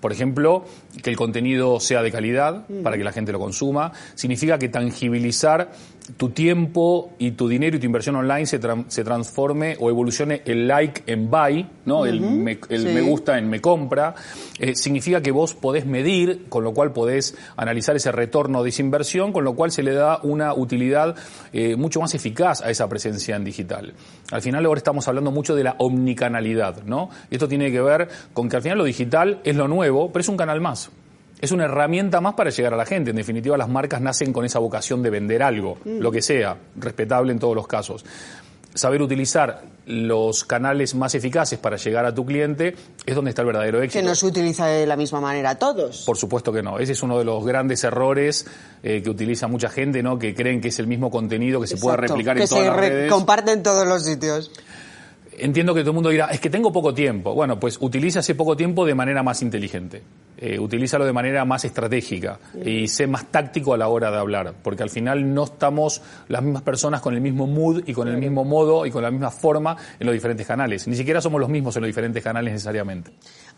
por 0.00 0.12
ejemplo, 0.12 0.64
que 1.02 1.10
el 1.10 1.16
contenido 1.16 1.80
sea 1.80 2.02
de 2.02 2.12
calidad 2.12 2.66
para 2.82 2.96
que 2.96 3.04
la 3.04 3.12
gente 3.12 3.32
lo 3.32 3.38
consuma. 3.38 3.92
Significa 4.14 4.58
que 4.58 4.68
tangibilizar 4.68 5.70
tu 6.16 6.30
tiempo 6.30 7.12
y 7.18 7.32
tu 7.32 7.48
dinero 7.48 7.76
y 7.76 7.80
tu 7.80 7.86
inversión 7.86 8.16
online 8.16 8.46
se, 8.46 8.60
tran- 8.60 8.84
se 8.88 9.04
transforme 9.04 9.76
o 9.80 9.90
evolucione 9.90 10.42
el 10.44 10.66
like 10.68 11.02
en 11.06 11.30
buy, 11.30 11.66
¿no? 11.84 12.06
el, 12.06 12.20
me, 12.20 12.58
el 12.68 12.82
sí. 12.82 12.88
me 12.88 13.00
gusta 13.00 13.38
en 13.38 13.48
me 13.48 13.60
compra. 13.60 14.14
Eh, 14.58 14.74
significa 14.74 15.20
que 15.20 15.30
vos 15.30 15.54
podés 15.54 15.86
medir, 15.86 16.46
con 16.48 16.64
lo 16.64 16.72
cual 16.74 16.92
podés 16.92 17.36
analizar 17.56 17.96
ese 17.96 18.12
retorno 18.12 18.62
de 18.62 18.70
esa 18.70 18.82
inversión, 18.82 19.32
con 19.32 19.44
lo 19.44 19.54
cual 19.54 19.70
se 19.70 19.82
le 19.82 19.92
da 19.92 20.20
una 20.22 20.54
utilidad 20.54 21.16
eh, 21.52 21.76
mucho 21.76 22.00
más 22.00 22.14
eficaz 22.14 22.62
a 22.62 22.70
esa 22.70 22.88
presencia 22.88 23.36
en 23.36 23.44
digital. 23.44 23.92
Al 24.30 24.42
final 24.42 24.64
ahora 24.66 24.78
estamos 24.78 25.06
hablando 25.08 25.30
mucho 25.30 25.54
de 25.54 25.64
la 25.64 25.74
omnicanalidad, 25.78 26.82
¿no? 26.84 27.10
Y 27.30 27.34
esto 27.34 27.48
tiene 27.48 27.70
que 27.70 27.80
ver 27.80 28.08
con 28.32 28.48
que 28.48 28.56
al 28.56 28.62
final 28.62 28.78
lo 28.78 28.84
digital 28.84 29.40
es 29.44 29.56
lo 29.56 29.68
nuevo, 29.68 30.10
pero 30.12 30.20
es 30.20 30.28
un 30.28 30.36
canal 30.36 30.60
más. 30.60 30.90
Es 31.40 31.52
una 31.52 31.64
herramienta 31.64 32.20
más 32.20 32.34
para 32.34 32.50
llegar 32.50 32.74
a 32.74 32.76
la 32.76 32.84
gente. 32.86 33.10
En 33.10 33.16
definitiva, 33.16 33.56
las 33.56 33.68
marcas 33.68 34.00
nacen 34.00 34.32
con 34.32 34.44
esa 34.44 34.58
vocación 34.58 35.02
de 35.02 35.10
vender 35.10 35.42
algo, 35.42 35.78
lo 35.84 36.10
que 36.12 36.20
sea, 36.22 36.56
respetable 36.76 37.32
en 37.32 37.38
todos 37.38 37.54
los 37.56 37.66
casos. 37.66 38.04
Saber 38.72 39.02
utilizar 39.02 39.62
los 39.86 40.44
canales 40.44 40.94
más 40.94 41.16
eficaces 41.16 41.58
para 41.58 41.76
llegar 41.76 42.04
a 42.04 42.14
tu 42.14 42.24
cliente 42.24 42.76
es 43.04 43.16
donde 43.16 43.30
está 43.30 43.42
el 43.42 43.46
verdadero 43.46 43.80
Que 43.80 43.86
éxito. 43.86 44.04
no 44.06 44.14
se 44.14 44.26
utiliza 44.26 44.66
de 44.66 44.86
la 44.86 44.94
misma 44.96 45.20
manera 45.20 45.58
todos. 45.58 46.04
Por 46.06 46.16
supuesto 46.16 46.52
que 46.52 46.62
no. 46.62 46.78
Ese 46.78 46.92
es 46.92 47.02
uno 47.02 47.18
de 47.18 47.24
los 47.24 47.44
grandes 47.44 47.82
errores 47.82 48.46
eh, 48.84 49.02
que 49.02 49.10
utiliza 49.10 49.48
mucha 49.48 49.70
gente, 49.70 50.04
¿no? 50.04 50.20
Que 50.20 50.36
creen 50.36 50.60
que 50.60 50.68
es 50.68 50.78
el 50.78 50.86
mismo 50.86 51.10
contenido 51.10 51.60
que 51.60 51.66
se 51.66 51.78
puede 51.78 51.96
Exacto, 51.96 52.12
replicar 52.14 52.36
que 52.36 52.42
en 52.44 52.48
todas 52.48 52.62
se 52.64 52.70
las 52.70 52.76
re- 52.78 52.88
redes. 52.90 53.10
comparte 53.12 53.50
en 53.52 53.62
todos 53.64 53.88
los 53.88 54.04
sitios. 54.04 54.52
Entiendo 55.40 55.74
que 55.74 55.80
todo 55.80 55.90
el 55.90 55.94
mundo 55.94 56.10
dirá, 56.10 56.26
es 56.26 56.40
que 56.40 56.50
tengo 56.50 56.72
poco 56.72 56.94
tiempo. 56.94 57.34
Bueno, 57.34 57.58
pues 57.58 57.78
utiliza 57.80 58.20
ese 58.20 58.34
poco 58.34 58.56
tiempo 58.56 58.86
de 58.86 58.94
manera 58.94 59.22
más 59.22 59.42
inteligente. 59.42 60.02
Eh, 60.36 60.58
utilízalo 60.58 61.04
de 61.04 61.12
manera 61.12 61.44
más 61.44 61.66
estratégica 61.66 62.38
y 62.64 62.88
sé 62.88 63.06
más 63.06 63.26
táctico 63.26 63.74
a 63.74 63.76
la 63.76 63.88
hora 63.88 64.10
de 64.10 64.16
hablar, 64.16 64.54
porque 64.62 64.82
al 64.82 64.88
final 64.88 65.34
no 65.34 65.44
estamos 65.44 66.00
las 66.28 66.42
mismas 66.42 66.62
personas 66.62 67.02
con 67.02 67.14
el 67.14 67.20
mismo 67.20 67.46
mood 67.46 67.82
y 67.86 67.92
con 67.92 68.08
el 68.08 68.16
mismo 68.16 68.44
modo 68.44 68.86
y 68.86 68.90
con 68.90 69.02
la 69.02 69.10
misma 69.10 69.30
forma 69.30 69.76
en 69.98 70.06
los 70.06 70.14
diferentes 70.14 70.46
canales. 70.46 70.88
Ni 70.88 70.96
siquiera 70.96 71.20
somos 71.20 71.40
los 71.40 71.50
mismos 71.50 71.76
en 71.76 71.82
los 71.82 71.88
diferentes 71.88 72.24
canales 72.24 72.54
necesariamente. 72.54 73.12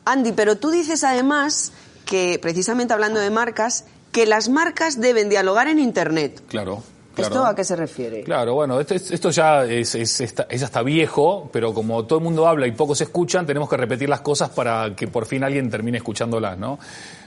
Andy, 0.05 0.33
pero 0.33 0.57
tú 0.57 0.73
dices 0.73 1.05
además 1.05 1.73
que, 2.05 2.41
precisamente 2.43 2.95
hablando 2.95 3.21
de 3.21 3.31
marcas, 3.31 3.85
que 4.11 4.27
las 4.27 4.49
marcas 4.49 5.01
deben 5.01 5.29
dialogar 5.29 5.69
en 5.69 5.79
Internet. 5.79 6.43
Claro. 6.49 6.83
¿Esto 7.16 7.45
a 7.45 7.54
qué 7.54 7.64
se 7.64 7.76
refiere? 7.76 8.23
Claro, 8.23 8.54
bueno, 8.54 8.81
esto, 8.81 8.95
esto 8.95 9.31
ya 9.31 9.64
es, 9.64 9.95
es, 9.95 10.21
es, 10.21 10.62
hasta 10.62 10.83
viejo, 10.83 11.49
pero 11.52 11.75
como 11.75 12.04
todo 12.04 12.19
el 12.19 12.25
mundo 12.25 12.47
habla 12.47 12.66
y 12.66 12.73
pocos 12.73 13.00
escuchan, 13.00 13.47
tenemos 13.47 13.69
que 13.69 13.76
repetir 13.76 14.09
las 14.09 14.21
cosas 14.21 14.50
para 14.50 14.95
que 14.97 15.09
por 15.09 15.26
fin 15.26 15.45
alguien 15.45 15.71
termine 15.71 15.99
escuchándolas, 15.99 16.59
¿no? 16.59 16.78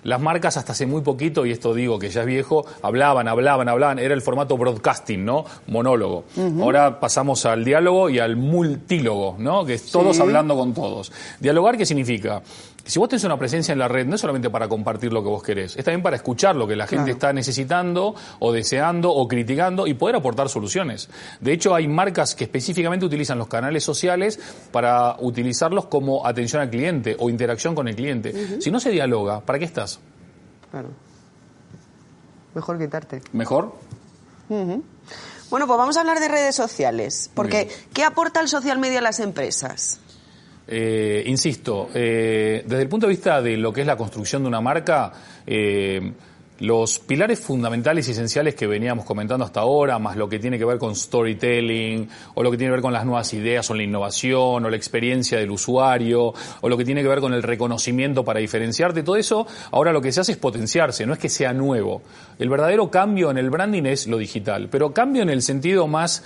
Las 0.03 0.19
marcas 0.21 0.57
hasta 0.57 0.73
hace 0.73 0.85
muy 0.85 1.01
poquito, 1.01 1.45
y 1.45 1.51
esto 1.51 1.73
digo 1.73 1.97
que 1.99 2.09
ya 2.09 2.21
es 2.21 2.27
viejo, 2.27 2.65
hablaban, 2.81 3.27
hablaban, 3.27 3.69
hablaban, 3.69 3.99
era 3.99 4.13
el 4.13 4.21
formato 4.21 4.57
broadcasting, 4.57 5.23
¿no? 5.23 5.45
Monólogo. 5.67 6.25
Ahora 6.61 6.99
pasamos 6.99 7.45
al 7.45 7.63
diálogo 7.63 8.09
y 8.09 8.19
al 8.19 8.35
multílogo, 8.35 9.35
¿no? 9.39 9.65
Que 9.65 9.75
es 9.75 9.91
todos 9.91 10.19
hablando 10.19 10.55
con 10.55 10.73
todos. 10.73 11.11
¿Dialogar 11.39 11.77
qué 11.77 11.85
significa? 11.85 12.41
Si 12.85 12.99
vos 12.99 13.09
tenés 13.09 13.23
una 13.23 13.37
presencia 13.37 13.71
en 13.71 13.79
la 13.79 13.87
red, 13.87 14.05
no 14.05 14.13
es 14.13 14.21
solamente 14.21 14.51
para 14.51 14.67
compartir 14.67 15.11
lo 15.11 15.23
que 15.23 15.29
vos 15.29 15.41
querés, 15.41 15.75
es 15.75 15.83
también 15.83 16.03
para 16.03 16.17
escuchar 16.17 16.55
lo 16.55 16.67
que 16.67 16.75
la 16.75 16.85
gente 16.85 17.11
está 17.11 17.33
necesitando 17.33 18.13
o 18.37 18.51
deseando 18.51 19.11
o 19.11 19.27
criticando 19.27 19.87
y 19.87 19.95
poder 19.95 20.17
aportar 20.17 20.49
soluciones. 20.49 21.09
De 21.39 21.51
hecho, 21.51 21.73
hay 21.73 21.87
marcas 21.87 22.35
que 22.35 22.43
específicamente 22.43 23.03
utilizan 23.03 23.39
los 23.39 23.47
canales 23.47 23.83
sociales 23.83 24.39
para 24.71 25.15
utilizarlos 25.19 25.87
como 25.87 26.27
atención 26.27 26.61
al 26.61 26.69
cliente 26.69 27.15
o 27.17 27.31
interacción 27.31 27.73
con 27.73 27.87
el 27.87 27.95
cliente. 27.95 28.61
Si 28.61 28.69
no 28.69 28.79
se 28.79 28.91
dialoga, 28.91 29.41
¿para 29.41 29.57
qué 29.57 29.65
estás? 29.65 29.99
Claro. 30.69 30.89
Mejor 32.53 32.77
quitarte. 32.77 33.21
¿Mejor? 33.33 33.73
Bueno, 34.47 35.67
pues 35.67 35.77
vamos 35.77 35.97
a 35.97 36.01
hablar 36.01 36.19
de 36.19 36.27
redes 36.27 36.55
sociales. 36.55 37.31
Porque, 37.33 37.67
¿qué 37.93 38.03
aporta 38.03 38.41
el 38.41 38.47
social 38.47 38.77
media 38.77 38.99
a 38.99 39.01
las 39.01 39.19
empresas? 39.19 39.99
Eh, 40.67 41.23
insisto, 41.27 41.89
eh, 41.93 42.63
desde 42.65 42.81
el 42.81 42.89
punto 42.89 43.05
de 43.05 43.11
vista 43.11 43.41
de 43.41 43.55
lo 43.55 43.71
que 43.71 43.81
es 43.81 43.87
la 43.87 43.95
construcción 43.95 44.41
de 44.41 44.47
una 44.47 44.61
marca, 44.61 45.11
eh, 45.45 46.11
los 46.57 46.99
pilares 46.99 47.41
fundamentales 47.41 48.07
y 48.07 48.11
esenciales 48.11 48.55
que 48.55 48.65
veníamos 48.65 49.05
comentando 49.05 49.45
hasta 49.45 49.59
ahora, 49.59 49.99
más 49.99 50.15
lo 50.15 50.27
que 50.27 50.39
tiene 50.39 50.57
que 50.57 50.63
ver 50.63 50.77
con 50.77 50.95
storytelling, 50.95 52.09
o 52.33 52.41
lo 52.41 52.49
que 52.49 52.57
tiene 52.57 52.69
que 52.71 52.75
ver 52.75 52.81
con 52.81 52.93
las 52.93 53.05
nuevas 53.05 53.31
ideas, 53.33 53.69
o 53.69 53.75
la 53.75 53.83
innovación, 53.83 54.65
o 54.65 54.69
la 54.69 54.77
experiencia 54.77 55.37
del 55.37 55.51
usuario, 55.51 56.33
o 56.61 56.69
lo 56.69 56.77
que 56.77 56.85
tiene 56.85 57.03
que 57.03 57.09
ver 57.09 57.19
con 57.19 57.33
el 57.33 57.43
reconocimiento 57.43 58.23
para 58.23 58.39
diferenciarte, 58.39 59.03
todo 59.03 59.17
eso, 59.17 59.45
ahora 59.71 59.91
lo 59.91 60.01
que 60.01 60.13
se 60.13 60.21
hace 60.21 60.31
es 60.31 60.37
potenciarse, 60.37 61.05
no 61.05 61.13
es 61.13 61.19
que 61.19 61.29
sea 61.29 61.53
nuevo. 61.53 62.01
El 62.39 62.49
verdadero 62.49 62.89
cambio 62.89 63.29
en 63.29 63.37
el 63.37 63.49
branding 63.49 63.83
es 63.83 64.07
lo 64.07 64.17
digital, 64.17 64.69
pero 64.71 64.93
cambio 64.93 65.21
en 65.23 65.29
el 65.29 65.41
sentido 65.41 65.87
más 65.87 66.23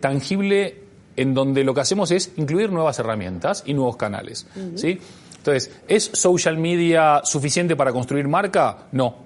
tangible 0.00 0.85
en 1.16 1.34
donde 1.34 1.64
lo 1.64 1.74
que 1.74 1.80
hacemos 1.80 2.10
es 2.10 2.32
incluir 2.36 2.70
nuevas 2.70 2.98
herramientas 2.98 3.62
y 3.66 3.74
nuevos 3.74 3.96
canales. 3.96 4.46
¿sí? 4.74 4.98
Entonces, 5.38 5.70
¿es 5.88 6.10
social 6.12 6.58
media 6.58 7.22
suficiente 7.24 7.76
para 7.76 7.92
construir 7.92 8.28
marca? 8.28 8.86
No. 8.92 9.16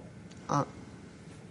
Ah. 0.49 0.65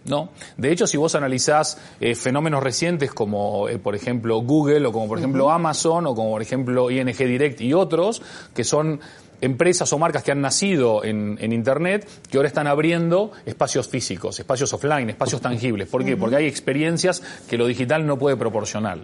No. 0.06 0.30
De 0.56 0.72
hecho, 0.72 0.86
si 0.86 0.96
vos 0.96 1.14
analizás 1.14 1.78
eh, 2.00 2.14
fenómenos 2.14 2.62
recientes 2.62 3.12
como, 3.12 3.68
eh, 3.68 3.78
por 3.78 3.94
ejemplo, 3.94 4.38
Google 4.40 4.86
o 4.86 4.92
como, 4.92 5.08
por 5.08 5.18
ejemplo, 5.18 5.50
Amazon 5.50 6.06
o 6.06 6.14
como, 6.14 6.30
por 6.30 6.42
ejemplo, 6.42 6.90
ING 6.90 7.16
Direct 7.16 7.60
y 7.60 7.74
otros, 7.74 8.22
que 8.54 8.64
son 8.64 9.00
empresas 9.40 9.92
o 9.92 9.98
marcas 9.98 10.22
que 10.22 10.32
han 10.32 10.40
nacido 10.40 11.04
en, 11.04 11.38
Internet 11.52 12.08
que 12.30 12.36
ahora 12.36 12.48
están 12.48 12.66
abriendo 12.66 13.32
espacios 13.46 13.88
físicos, 13.88 14.38
espacios 14.38 14.72
offline, 14.72 15.10
espacios 15.10 15.40
tangibles. 15.40 15.88
¿Por 15.88 16.04
qué? 16.04 16.16
Porque 16.16 16.36
hay 16.36 16.46
experiencias 16.46 17.22
que 17.48 17.58
lo 17.58 17.66
digital 17.66 18.06
no 18.06 18.18
puede 18.18 18.36
proporcionar. 18.36 18.98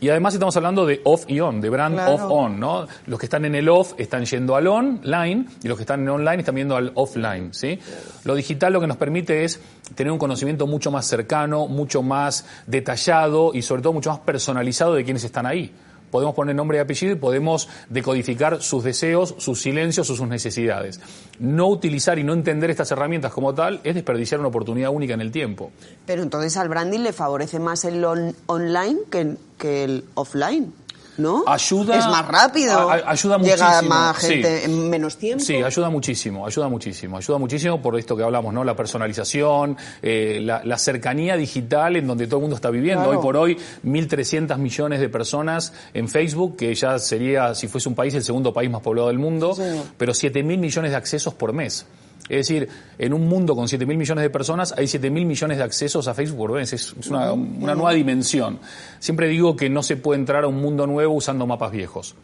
Y 0.00 0.08
además 0.08 0.34
estamos 0.34 0.56
hablando 0.56 0.84
de 0.86 1.00
off 1.04 1.24
y 1.28 1.40
on, 1.40 1.60
de 1.60 1.70
brand 1.70 1.98
off 1.98 2.22
on, 2.28 2.58
¿no? 2.58 2.86
Los 3.06 3.18
que 3.18 3.26
están 3.26 3.44
en 3.44 3.54
el 3.54 3.68
off 3.68 3.94
están 3.96 4.24
yendo 4.24 4.56
al 4.56 4.66
online 4.66 5.46
y 5.62 5.68
los 5.68 5.76
que 5.78 5.82
están 5.82 6.00
en 6.00 6.08
online 6.08 6.40
están 6.40 6.54
viendo 6.54 6.76
al 6.76 6.92
offline, 6.94 7.54
¿sí? 7.54 7.78
Lo 8.24 8.34
digital 8.34 8.72
lo 8.72 8.80
que 8.80 8.86
nos 8.86 8.96
permite 8.96 9.44
es 9.44 9.60
tener 9.94 10.12
un 10.12 10.18
conocimiento 10.18 10.66
mucho 10.66 10.90
más 10.90 11.06
cercano, 11.06 11.68
mucho 11.68 12.02
más 12.02 12.44
detallado 12.66 13.52
y 13.54 13.62
sobre 13.62 13.82
todo 13.82 13.92
mucho 13.92 14.10
más 14.10 14.18
personalizado 14.20 14.94
de 14.94 15.04
quienes 15.04 15.24
están 15.24 15.46
ahí 15.46 15.72
podemos 16.14 16.36
poner 16.36 16.54
nombre 16.54 16.78
y 16.78 16.80
apellido 16.80 17.12
y 17.12 17.16
podemos 17.16 17.68
decodificar 17.88 18.62
sus 18.62 18.84
deseos, 18.84 19.34
sus 19.38 19.60
silencios 19.60 20.08
o 20.10 20.14
sus 20.14 20.28
necesidades. 20.28 21.00
No 21.40 21.66
utilizar 21.66 22.20
y 22.20 22.22
no 22.22 22.34
entender 22.34 22.70
estas 22.70 22.92
herramientas 22.92 23.32
como 23.32 23.52
tal 23.52 23.80
es 23.82 23.96
desperdiciar 23.96 24.38
una 24.38 24.48
oportunidad 24.48 24.90
única 24.90 25.14
en 25.14 25.20
el 25.20 25.32
tiempo. 25.32 25.72
Pero 26.06 26.22
entonces 26.22 26.56
al 26.56 26.68
branding 26.68 27.00
le 27.00 27.12
favorece 27.12 27.58
más 27.58 27.84
el 27.84 28.04
online 28.04 28.98
que, 29.10 29.34
que 29.58 29.82
el 29.82 30.04
offline. 30.14 30.72
¿No? 31.18 31.44
Ayuda. 31.46 31.98
Es 31.98 32.06
más 32.06 32.26
rápido. 32.26 32.90
ayuda 32.90 33.38
muchísimo. 33.38 33.68
Llega 33.68 33.82
más 33.82 34.16
gente 34.18 34.64
en 34.64 34.90
menos 34.90 35.16
tiempo. 35.16 35.44
Sí, 35.44 35.56
ayuda 35.56 35.90
muchísimo, 35.90 36.46
ayuda 36.46 36.68
muchísimo. 36.68 37.16
Ayuda 37.16 37.38
muchísimo 37.38 37.80
por 37.80 37.98
esto 37.98 38.16
que 38.16 38.22
hablamos, 38.22 38.52
¿no? 38.52 38.64
La 38.64 38.76
personalización, 38.76 39.76
eh, 40.02 40.40
la, 40.42 40.78
cercanía 40.78 41.36
digital 41.36 41.96
en 41.96 42.06
donde 42.06 42.26
todo 42.26 42.38
el 42.38 42.42
mundo 42.42 42.56
está 42.56 42.70
viviendo. 42.70 43.08
Hoy 43.08 43.18
por 43.18 43.36
hoy, 43.36 43.56
1.300 43.84 44.58
millones 44.58 45.00
de 45.00 45.08
personas 45.08 45.72
en 45.94 46.08
Facebook, 46.08 46.56
que 46.56 46.74
ya 46.74 46.98
sería, 46.98 47.54
si 47.54 47.68
fuese 47.68 47.88
un 47.88 47.94
país, 47.94 48.14
el 48.14 48.24
segundo 48.24 48.52
país 48.52 48.70
más 48.70 48.82
poblado 48.82 49.08
del 49.08 49.18
mundo, 49.18 49.56
pero 49.96 50.12
7.000 50.12 50.42
millones 50.58 50.90
de 50.90 50.96
accesos 50.96 51.34
por 51.34 51.52
mes. 51.52 51.86
Es 52.28 52.48
decir, 52.48 52.68
en 52.96 53.12
un 53.12 53.28
mundo 53.28 53.54
con 53.54 53.66
7.000 53.66 53.84
millones 53.98 54.22
de 54.22 54.30
personas 54.30 54.72
hay 54.76 54.86
7.000 54.86 55.10
millones 55.26 55.58
de 55.58 55.64
accesos 55.64 56.08
a 56.08 56.14
Facebook 56.14 56.38
por 56.38 56.52
vez. 56.52 56.72
Es, 56.72 56.94
una, 57.10 57.34
nueva 57.34 57.92
dimensión. 57.92 58.60
Siempre 58.98 59.28
digo 59.28 59.56
que 59.56 59.68
no 59.68 59.82
se 59.82 59.96
puede 59.96 60.20
entrar 60.20 60.44
a 60.44 60.48
un 60.48 60.56
mundo 60.56 60.86
nuevo 60.86 61.12
usando 61.12 61.46
mapas 61.46 61.70
viejos. 61.70 62.14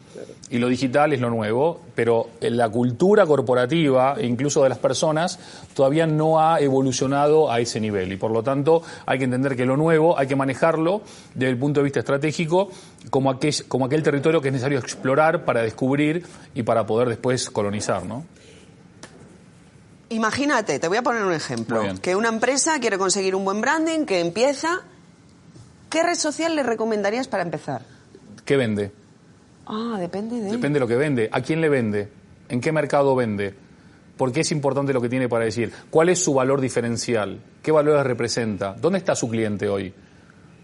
Y 0.48 0.58
lo 0.58 0.68
digital 0.68 1.12
es 1.12 1.20
lo 1.20 1.28
nuevo, 1.28 1.82
pero 1.94 2.30
la 2.40 2.70
cultura 2.70 3.26
corporativa, 3.26 4.16
incluso 4.22 4.62
de 4.62 4.70
las 4.70 4.78
personas, 4.78 5.38
todavía 5.74 6.06
no 6.06 6.40
ha 6.40 6.60
evolucionado 6.60 7.52
a 7.52 7.60
ese 7.60 7.78
nivel. 7.78 8.10
Y 8.10 8.16
por 8.16 8.30
lo 8.30 8.42
tanto 8.42 8.82
hay 9.04 9.18
que 9.18 9.24
entender 9.24 9.54
que 9.54 9.66
lo 9.66 9.76
nuevo 9.76 10.18
hay 10.18 10.26
que 10.26 10.36
manejarlo 10.36 11.02
desde 11.34 11.50
el 11.50 11.58
punto 11.58 11.80
de 11.80 11.84
vista 11.84 12.00
estratégico 12.00 12.70
como 13.10 13.30
aquel, 13.30 13.54
como 13.68 13.84
aquel 13.84 14.02
territorio 14.02 14.40
que 14.40 14.48
es 14.48 14.52
necesario 14.52 14.78
explorar 14.78 15.44
para 15.44 15.62
descubrir 15.62 16.24
y 16.54 16.62
para 16.62 16.86
poder 16.86 17.08
después 17.08 17.50
colonizar. 17.50 18.04
¿no? 18.06 18.24
Imagínate, 20.10 20.80
te 20.80 20.88
voy 20.88 20.98
a 20.98 21.02
poner 21.02 21.22
un 21.22 21.32
ejemplo, 21.32 21.82
que 22.02 22.16
una 22.16 22.28
empresa 22.28 22.80
quiere 22.80 22.98
conseguir 22.98 23.36
un 23.36 23.44
buen 23.44 23.60
branding, 23.60 24.06
que 24.06 24.18
empieza, 24.18 24.82
¿qué 25.88 26.02
red 26.02 26.16
social 26.16 26.56
le 26.56 26.64
recomendarías 26.64 27.28
para 27.28 27.44
empezar? 27.44 27.82
¿Qué 28.44 28.56
vende? 28.56 28.90
Ah, 29.66 29.98
depende 30.00 30.40
de... 30.40 30.50
Depende 30.50 30.78
de 30.78 30.80
lo 30.80 30.88
que 30.88 30.96
vende. 30.96 31.28
¿A 31.30 31.40
quién 31.42 31.60
le 31.60 31.68
vende? 31.68 32.08
¿En 32.48 32.60
qué 32.60 32.72
mercado 32.72 33.14
vende? 33.14 33.54
¿Por 34.16 34.32
qué 34.32 34.40
es 34.40 34.50
importante 34.50 34.92
lo 34.92 35.00
que 35.00 35.08
tiene 35.08 35.28
para 35.28 35.44
decir? 35.44 35.72
¿Cuál 35.90 36.08
es 36.08 36.18
su 36.18 36.34
valor 36.34 36.60
diferencial? 36.60 37.40
¿Qué 37.62 37.70
valores 37.70 38.02
representa? 38.02 38.74
¿Dónde 38.74 38.98
está 38.98 39.14
su 39.14 39.28
cliente 39.28 39.68
hoy? 39.68 39.94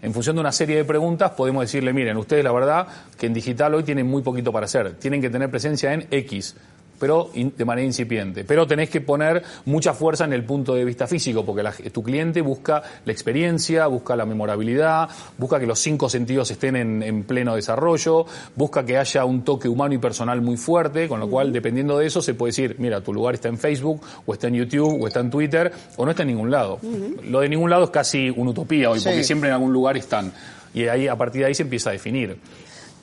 En 0.01 0.13
función 0.13 0.35
de 0.35 0.41
una 0.41 0.51
serie 0.51 0.75
de 0.75 0.83
preguntas 0.83 1.31
podemos 1.31 1.63
decirle, 1.63 1.93
miren, 1.93 2.17
ustedes 2.17 2.43
la 2.43 2.51
verdad 2.51 2.85
que 3.17 3.27
en 3.27 3.33
digital 3.33 3.73
hoy 3.75 3.83
tienen 3.83 4.07
muy 4.07 4.23
poquito 4.23 4.51
para 4.51 4.65
hacer. 4.65 4.95
Tienen 4.95 5.21
que 5.21 5.29
tener 5.29 5.49
presencia 5.49 5.93
en 5.93 6.05
X 6.11 6.55
pero 6.99 7.29
de 7.33 7.65
manera 7.65 7.85
incipiente. 7.85 8.43
Pero 8.43 8.65
tenés 8.67 8.89
que 8.89 9.01
poner 9.01 9.43
mucha 9.65 9.93
fuerza 9.93 10.25
en 10.25 10.33
el 10.33 10.43
punto 10.43 10.73
de 10.73 10.85
vista 10.85 11.07
físico, 11.07 11.45
porque 11.45 11.89
tu 11.91 12.03
cliente 12.03 12.41
busca 12.41 12.81
la 13.05 13.11
experiencia, 13.11 13.87
busca 13.87 14.15
la 14.15 14.25
memorabilidad, 14.25 15.09
busca 15.37 15.59
que 15.59 15.65
los 15.65 15.79
cinco 15.79 16.09
sentidos 16.09 16.51
estén 16.51 16.75
en, 16.75 17.23
pleno 17.23 17.55
desarrollo, 17.55 18.25
busca 18.55 18.85
que 18.85 18.97
haya 18.97 19.25
un 19.25 19.43
toque 19.43 19.67
humano 19.67 19.95
y 19.95 19.97
personal 19.97 20.41
muy 20.41 20.57
fuerte, 20.57 21.07
con 21.07 21.19
lo 21.19 21.29
cual, 21.29 21.51
dependiendo 21.51 21.97
de 21.97 22.07
eso, 22.07 22.21
se 22.21 22.33
puede 22.33 22.49
decir, 22.49 22.75
mira, 22.79 23.01
tu 23.01 23.13
lugar 23.13 23.35
está 23.35 23.49
en 23.49 23.57
Facebook, 23.57 24.01
o 24.25 24.33
está 24.33 24.47
en 24.47 24.55
YouTube, 24.55 25.01
o 25.01 25.07
está 25.07 25.19
en 25.19 25.29
Twitter, 25.29 25.71
o 25.97 26.05
no 26.05 26.11
está 26.11 26.23
en 26.23 26.29
ningún 26.29 26.51
lado. 26.51 26.79
Lo 27.23 27.41
de 27.41 27.49
ningún 27.49 27.69
lado 27.69 27.85
es 27.85 27.89
casi 27.89 28.29
una 28.29 28.51
utopía 28.51 28.89
hoy, 28.89 28.99
porque 29.03 29.23
siempre 29.23 29.49
en 29.49 29.55
algún 29.55 29.73
lugar 29.73 29.97
están. 29.97 30.31
Y 30.73 30.87
ahí, 30.87 31.07
a 31.07 31.15
partir 31.15 31.41
de 31.41 31.47
ahí 31.47 31.55
se 31.55 31.63
empieza 31.63 31.89
a 31.89 31.93
definir. 31.93 32.37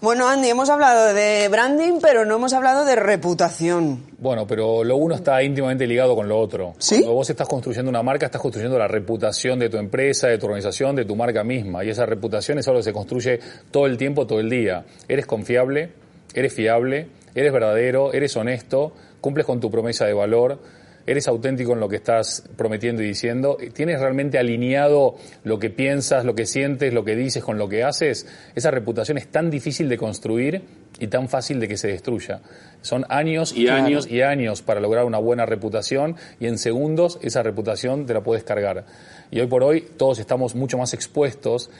Bueno, 0.04 0.28
Andy, 0.28 0.50
hemos 0.50 0.68
hablado 0.68 1.14
de 1.14 1.48
branding, 1.48 1.98
pero 1.98 2.26
no 2.26 2.36
hemos 2.36 2.52
hablado 2.52 2.84
de 2.84 2.94
reputación. 2.94 4.02
Bueno, 4.18 4.46
pero 4.46 4.84
lo 4.84 4.98
uno 4.98 5.14
está 5.14 5.42
íntimamente 5.42 5.86
ligado 5.86 6.14
con 6.14 6.28
lo 6.28 6.38
otro. 6.38 6.74
¿Sí? 6.76 6.96
Cuando 6.96 7.14
vos 7.14 7.30
estás 7.30 7.48
construyendo 7.48 7.88
una 7.88 8.02
marca, 8.02 8.26
estás 8.26 8.42
construyendo 8.42 8.78
la 8.78 8.86
reputación 8.86 9.58
de 9.58 9.70
tu 9.70 9.78
empresa, 9.78 10.28
de 10.28 10.36
tu 10.36 10.44
organización, 10.44 10.94
de 10.94 11.06
tu 11.06 11.16
marca 11.16 11.42
misma. 11.42 11.82
Y 11.86 11.88
esa 11.88 12.04
reputación 12.04 12.58
es 12.58 12.68
algo 12.68 12.80
que 12.80 12.84
se 12.84 12.92
construye 12.92 13.40
todo 13.70 13.86
el 13.86 13.96
tiempo, 13.96 14.26
todo 14.26 14.40
el 14.40 14.50
día. 14.50 14.84
¿Eres 15.08 15.24
confiable? 15.24 15.92
¿Eres 16.34 16.52
fiable? 16.52 17.08
¿Eres 17.34 17.50
verdadero? 17.50 18.12
¿Eres 18.12 18.36
honesto? 18.36 18.92
¿Cumples 19.22 19.46
con 19.46 19.58
tu 19.58 19.70
promesa 19.70 20.04
de 20.04 20.12
valor? 20.12 20.58
Eres 21.06 21.28
auténtico 21.28 21.72
en 21.72 21.80
lo 21.80 21.88
que 21.88 21.96
estás 21.96 22.48
prometiendo 22.56 23.02
y 23.02 23.06
diciendo, 23.06 23.56
tienes 23.72 24.00
realmente 24.00 24.38
alineado 24.38 25.16
lo 25.42 25.58
que 25.58 25.70
piensas, 25.70 26.24
lo 26.24 26.34
que 26.34 26.46
sientes, 26.46 26.92
lo 26.92 27.04
que 27.04 27.16
dices 27.16 27.42
con 27.42 27.58
lo 27.58 27.68
que 27.68 27.84
haces, 27.84 28.26
esa 28.54 28.70
reputación 28.70 29.18
es 29.18 29.28
tan 29.28 29.50
difícil 29.50 29.88
de 29.88 29.98
construir 29.98 30.62
y 30.98 31.08
tan 31.08 31.28
fácil 31.28 31.60
de 31.60 31.68
que 31.68 31.76
se 31.76 31.88
destruya. 31.88 32.40
Son 32.82 33.04
años 33.08 33.56
y 33.56 33.68
años 33.68 34.06
y 34.10 34.22
años 34.22 34.62
para 34.62 34.80
lograr 34.80 35.04
una 35.04 35.18
buena 35.18 35.46
reputación 35.46 36.16
y 36.38 36.46
en 36.46 36.58
segundos 36.58 37.18
esa 37.22 37.42
reputación 37.42 38.06
te 38.06 38.14
la 38.14 38.22
puedes 38.22 38.44
cargar. 38.44 38.84
Y 39.30 39.40
hoy 39.40 39.46
por 39.46 39.62
hoy 39.62 39.82
todos 39.96 40.18
estamos 40.18 40.54
mucho 40.54 40.78
más 40.78 40.94
expuestos 40.94 41.70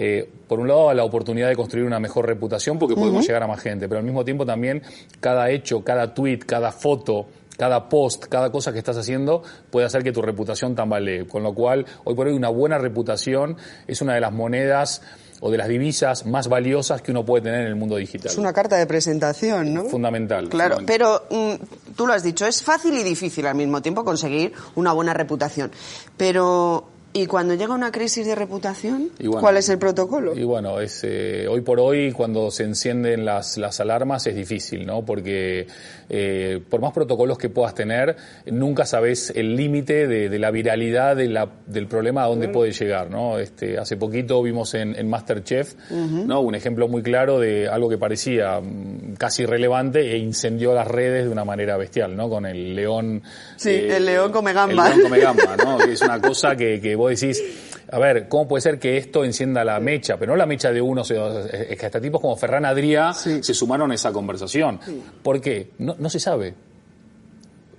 eh, 0.00 0.28
por 0.46 0.60
un 0.60 0.68
lado, 0.68 0.90
a 0.90 0.94
la 0.94 1.02
oportunidad 1.02 1.48
de 1.48 1.56
construir 1.56 1.84
una 1.84 1.98
mejor 1.98 2.24
reputación 2.24 2.78
porque 2.78 2.94
podemos 2.94 3.26
llegar 3.26 3.42
a 3.42 3.48
más 3.48 3.60
gente, 3.60 3.88
pero 3.88 3.98
al 3.98 4.04
mismo 4.04 4.24
tiempo 4.24 4.46
también 4.46 4.80
cada 5.18 5.50
hecho, 5.50 5.82
cada 5.82 6.14
tweet, 6.14 6.38
cada 6.46 6.70
foto, 6.70 7.26
cada 7.58 7.88
post, 7.88 8.26
cada 8.26 8.50
cosa 8.50 8.72
que 8.72 8.78
estás 8.78 8.96
haciendo 8.96 9.42
puede 9.70 9.84
hacer 9.84 10.02
que 10.02 10.12
tu 10.12 10.22
reputación 10.22 10.74
tambalee. 10.74 11.26
Con 11.26 11.42
lo 11.42 11.52
cual, 11.52 11.84
hoy 12.04 12.14
por 12.14 12.28
hoy 12.28 12.34
una 12.34 12.48
buena 12.48 12.78
reputación 12.78 13.56
es 13.86 14.00
una 14.00 14.14
de 14.14 14.20
las 14.20 14.32
monedas 14.32 15.02
o 15.40 15.50
de 15.50 15.58
las 15.58 15.68
divisas 15.68 16.24
más 16.26 16.48
valiosas 16.48 17.02
que 17.02 17.10
uno 17.10 17.24
puede 17.24 17.42
tener 17.42 17.62
en 17.62 17.66
el 17.66 17.76
mundo 17.76 17.96
digital. 17.96 18.30
Es 18.30 18.38
una 18.38 18.52
carta 18.52 18.76
de 18.76 18.86
presentación, 18.86 19.74
¿no? 19.74 19.84
Fundamental. 19.84 20.48
Claro, 20.48 20.76
fundamental. 20.76 21.26
pero 21.30 21.58
mm, 21.58 21.94
tú 21.94 22.06
lo 22.06 22.12
has 22.12 22.22
dicho, 22.22 22.46
es 22.46 22.62
fácil 22.62 22.94
y 22.94 23.02
difícil 23.02 23.46
al 23.46 23.54
mismo 23.54 23.82
tiempo 23.82 24.04
conseguir 24.04 24.52
una 24.76 24.92
buena 24.92 25.12
reputación. 25.12 25.70
Pero 26.16 26.88
¿Y 27.12 27.26
cuando 27.26 27.54
llega 27.54 27.74
una 27.74 27.90
crisis 27.90 28.26
de 28.26 28.34
reputación, 28.34 29.10
bueno, 29.18 29.40
cuál 29.40 29.56
es 29.56 29.68
el 29.70 29.78
protocolo? 29.78 30.36
Y 30.36 30.44
bueno, 30.44 30.78
es, 30.78 31.02
eh, 31.04 31.46
hoy 31.48 31.62
por 31.62 31.80
hoy 31.80 32.12
cuando 32.12 32.50
se 32.50 32.64
encienden 32.64 33.24
las, 33.24 33.56
las 33.56 33.80
alarmas 33.80 34.26
es 34.26 34.36
difícil, 34.36 34.84
¿no? 34.84 35.04
Porque 35.04 35.66
eh, 36.10 36.60
por 36.68 36.82
más 36.82 36.92
protocolos 36.92 37.38
que 37.38 37.48
puedas 37.48 37.74
tener, 37.74 38.16
nunca 38.46 38.84
sabes 38.84 39.32
el 39.34 39.56
límite 39.56 40.06
de, 40.06 40.28
de, 40.28 40.38
la 40.38 40.50
viralidad 40.50 41.16
de 41.16 41.28
la, 41.28 41.48
del 41.66 41.86
problema 41.86 42.24
a 42.24 42.26
dónde 42.26 42.48
puede 42.48 42.72
llegar, 42.72 43.10
¿no? 43.10 43.38
Este, 43.38 43.78
hace 43.78 43.96
poquito 43.96 44.42
vimos 44.42 44.74
en, 44.74 44.94
en 44.94 45.08
Masterchef, 45.08 45.74
uh 45.90 45.94
-huh. 45.94 46.26
¿no? 46.26 46.40
Un 46.40 46.54
ejemplo 46.54 46.88
muy 46.88 47.02
claro 47.02 47.40
de 47.40 47.68
algo 47.68 47.88
que 47.88 47.96
parecía 47.96 48.60
mm, 48.60 49.14
casi 49.16 49.44
irrelevante 49.44 50.12
e 50.12 50.18
incendió 50.18 50.74
las 50.74 50.86
redes 50.86 51.24
de 51.24 51.30
una 51.30 51.46
manera 51.46 51.78
bestial, 51.78 52.14
¿no? 52.14 52.28
Con 52.28 52.44
el 52.44 52.76
león... 52.76 53.22
Sí, 53.56 53.70
eh, 53.70 53.96
el 53.96 54.04
león 54.04 54.30
come 54.30 54.52
gamba. 54.52 54.90
El 54.90 54.98
león 54.98 55.02
come 55.04 55.20
gamba, 55.20 55.56
¿no? 55.56 55.78
que 55.78 55.92
es 55.94 56.02
una 56.02 56.20
cosa 56.20 56.54
que, 56.54 56.80
que 56.80 56.97
vos 56.98 57.18
decís, 57.18 57.42
a 57.90 57.98
ver, 57.98 58.28
¿cómo 58.28 58.46
puede 58.46 58.60
ser 58.60 58.78
que 58.78 58.96
esto 58.96 59.24
encienda 59.24 59.64
la 59.64 59.80
mecha? 59.80 60.18
Pero 60.18 60.32
no 60.32 60.36
la 60.36 60.46
mecha 60.46 60.70
de 60.72 60.80
uno, 60.80 61.02
es 61.02 61.78
que 61.78 61.86
hasta 61.86 62.00
tipos 62.00 62.20
como 62.20 62.36
Ferran 62.36 62.64
Adrià 62.64 63.14
sí. 63.14 63.42
se 63.42 63.54
sumaron 63.54 63.90
a 63.90 63.94
esa 63.94 64.12
conversación. 64.12 64.80
Sí. 64.84 65.02
¿Por 65.22 65.40
qué? 65.40 65.70
No, 65.78 65.96
no 65.98 66.10
se 66.10 66.20
sabe. 66.20 66.54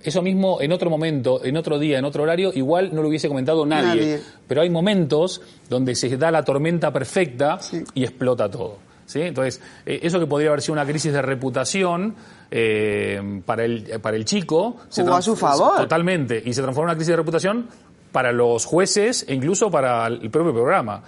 Eso 0.02 0.22
mismo 0.22 0.60
en 0.62 0.72
otro 0.72 0.88
momento, 0.88 1.44
en 1.44 1.56
otro 1.56 1.78
día, 1.78 1.98
en 1.98 2.04
otro 2.04 2.22
horario, 2.22 2.52
igual 2.54 2.90
no 2.92 3.02
lo 3.02 3.08
hubiese 3.08 3.28
comentado 3.28 3.66
nadie. 3.66 4.00
nadie. 4.00 4.20
Pero 4.48 4.62
hay 4.62 4.70
momentos 4.70 5.42
donde 5.68 5.94
se 5.94 6.16
da 6.16 6.30
la 6.30 6.42
tormenta 6.42 6.90
perfecta 6.92 7.58
sí. 7.60 7.84
y 7.94 8.04
explota 8.04 8.50
todo. 8.50 8.78
¿sí? 9.04 9.20
Entonces, 9.20 9.60
eh, 9.84 10.00
eso 10.02 10.18
que 10.18 10.26
podría 10.26 10.48
haber 10.48 10.62
sido 10.62 10.72
una 10.74 10.86
crisis 10.86 11.12
de 11.12 11.20
reputación 11.20 12.14
eh, 12.50 13.42
para, 13.44 13.64
el, 13.64 14.00
para 14.00 14.16
el 14.16 14.24
chico... 14.24 14.76
Jugó 14.90 15.14
a 15.14 15.22
su 15.22 15.36
favor. 15.36 15.76
Totalmente. 15.76 16.42
Y 16.44 16.54
se 16.54 16.62
transformó 16.62 16.88
en 16.88 16.92
una 16.92 16.96
crisis 16.96 17.10
de 17.10 17.16
reputación 17.16 17.68
para 18.12 18.32
los 18.32 18.64
jueces 18.64 19.24
e 19.28 19.34
incluso 19.34 19.70
para 19.70 20.06
el 20.06 20.30
propio 20.30 20.52
programa. 20.52 21.02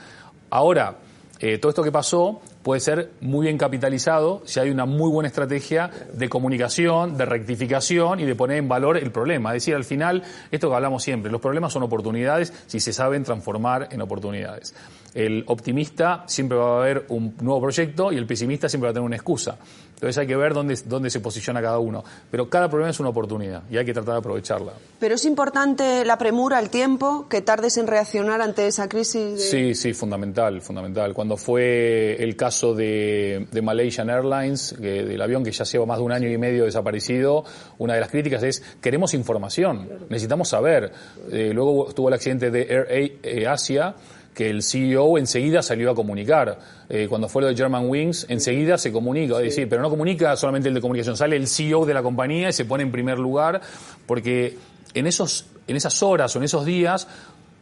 Ahora, 0.50 0.96
eh, 1.38 1.58
todo 1.58 1.70
esto 1.70 1.82
que 1.82 1.92
pasó 1.92 2.40
puede 2.62 2.80
ser 2.80 3.10
muy 3.20 3.46
bien 3.46 3.58
capitalizado 3.58 4.42
si 4.44 4.60
hay 4.60 4.70
una 4.70 4.86
muy 4.86 5.10
buena 5.10 5.28
estrategia 5.28 5.90
de 6.12 6.28
comunicación, 6.28 7.16
de 7.16 7.24
rectificación 7.24 8.20
y 8.20 8.24
de 8.24 8.34
poner 8.34 8.58
en 8.58 8.68
valor 8.68 8.96
el 8.96 9.10
problema. 9.10 9.50
Es 9.50 9.62
decir, 9.62 9.74
al 9.74 9.84
final, 9.84 10.22
esto 10.50 10.68
que 10.68 10.74
hablamos 10.74 11.02
siempre, 11.02 11.30
los 11.30 11.40
problemas 11.40 11.72
son 11.72 11.82
oportunidades 11.82 12.52
si 12.66 12.80
se 12.80 12.92
saben 12.92 13.24
transformar 13.24 13.88
en 13.90 14.00
oportunidades. 14.00 14.74
El 15.14 15.44
optimista 15.46 16.24
siempre 16.26 16.56
va 16.56 16.80
a 16.80 16.84
ver 16.84 17.06
un 17.08 17.34
nuevo 17.40 17.60
proyecto 17.60 18.12
y 18.12 18.16
el 18.16 18.26
pesimista 18.26 18.68
siempre 18.68 18.86
va 18.86 18.90
a 18.92 18.94
tener 18.94 19.06
una 19.06 19.16
excusa. 19.16 19.58
Entonces 19.94 20.18
hay 20.18 20.26
que 20.26 20.34
ver 20.34 20.52
dónde, 20.52 20.76
dónde 20.86 21.10
se 21.10 21.20
posiciona 21.20 21.62
cada 21.62 21.78
uno. 21.78 22.02
Pero 22.28 22.48
cada 22.48 22.68
problema 22.68 22.90
es 22.90 22.98
una 22.98 23.10
oportunidad 23.10 23.62
y 23.70 23.76
hay 23.76 23.84
que 23.84 23.92
tratar 23.92 24.14
de 24.14 24.18
aprovecharla. 24.18 24.72
Pero 24.98 25.14
es 25.14 25.24
importante 25.24 26.04
la 26.04 26.18
premura, 26.18 26.58
el 26.58 26.70
tiempo, 26.70 27.28
que 27.28 27.40
tardes 27.40 27.76
en 27.76 27.86
reaccionar 27.86 28.40
ante 28.40 28.66
esa 28.66 28.88
crisis. 28.88 29.34
De... 29.34 29.38
Sí, 29.38 29.74
sí, 29.76 29.92
fundamental, 29.92 30.60
fundamental. 30.60 31.14
Cuando 31.14 31.36
fue 31.36 32.16
el 32.18 32.34
caso 32.34 32.51
de, 32.60 33.46
de 33.50 33.62
Malaysian 33.62 34.10
Airlines, 34.10 34.74
que, 34.80 35.04
del 35.04 35.20
avión 35.20 35.42
que 35.42 35.50
ya 35.50 35.64
lleva 35.64 35.86
más 35.86 35.98
de 35.98 36.04
un 36.04 36.12
año 36.12 36.28
y 36.28 36.38
medio 36.38 36.64
desaparecido, 36.64 37.44
una 37.78 37.94
de 37.94 38.00
las 38.00 38.10
críticas 38.10 38.42
es 38.42 38.62
queremos 38.80 39.14
información, 39.14 39.88
necesitamos 40.08 40.48
saber. 40.48 40.92
Eh, 41.30 41.50
luego 41.54 41.88
estuvo 41.88 42.08
el 42.08 42.14
accidente 42.14 42.50
de 42.50 42.62
Air 42.62 42.86
eh, 43.22 43.46
Asia 43.46 43.94
que 44.34 44.48
el 44.48 44.62
CEO 44.62 45.18
enseguida 45.18 45.62
salió 45.62 45.90
a 45.90 45.94
comunicar. 45.94 46.58
Eh, 46.88 47.06
cuando 47.08 47.28
fue 47.28 47.42
lo 47.42 47.48
de 47.48 47.54
German 47.54 47.88
Wings, 47.88 48.26
enseguida 48.28 48.78
se 48.78 48.90
comunica, 48.90 49.34
sí. 49.34 49.40
es 49.40 49.50
decir, 49.50 49.68
pero 49.68 49.82
no 49.82 49.90
comunica 49.90 50.34
solamente 50.36 50.68
el 50.68 50.74
de 50.74 50.80
comunicación, 50.80 51.16
sale 51.16 51.36
el 51.36 51.46
CEO 51.46 51.84
de 51.84 51.94
la 51.94 52.02
compañía 52.02 52.48
y 52.48 52.52
se 52.52 52.64
pone 52.64 52.82
en 52.82 52.90
primer 52.90 53.18
lugar, 53.18 53.60
porque 54.06 54.56
en, 54.94 55.06
esos, 55.06 55.46
en 55.66 55.76
esas 55.76 56.02
horas 56.02 56.34
o 56.34 56.38
en 56.38 56.44
esos 56.44 56.64
días 56.64 57.08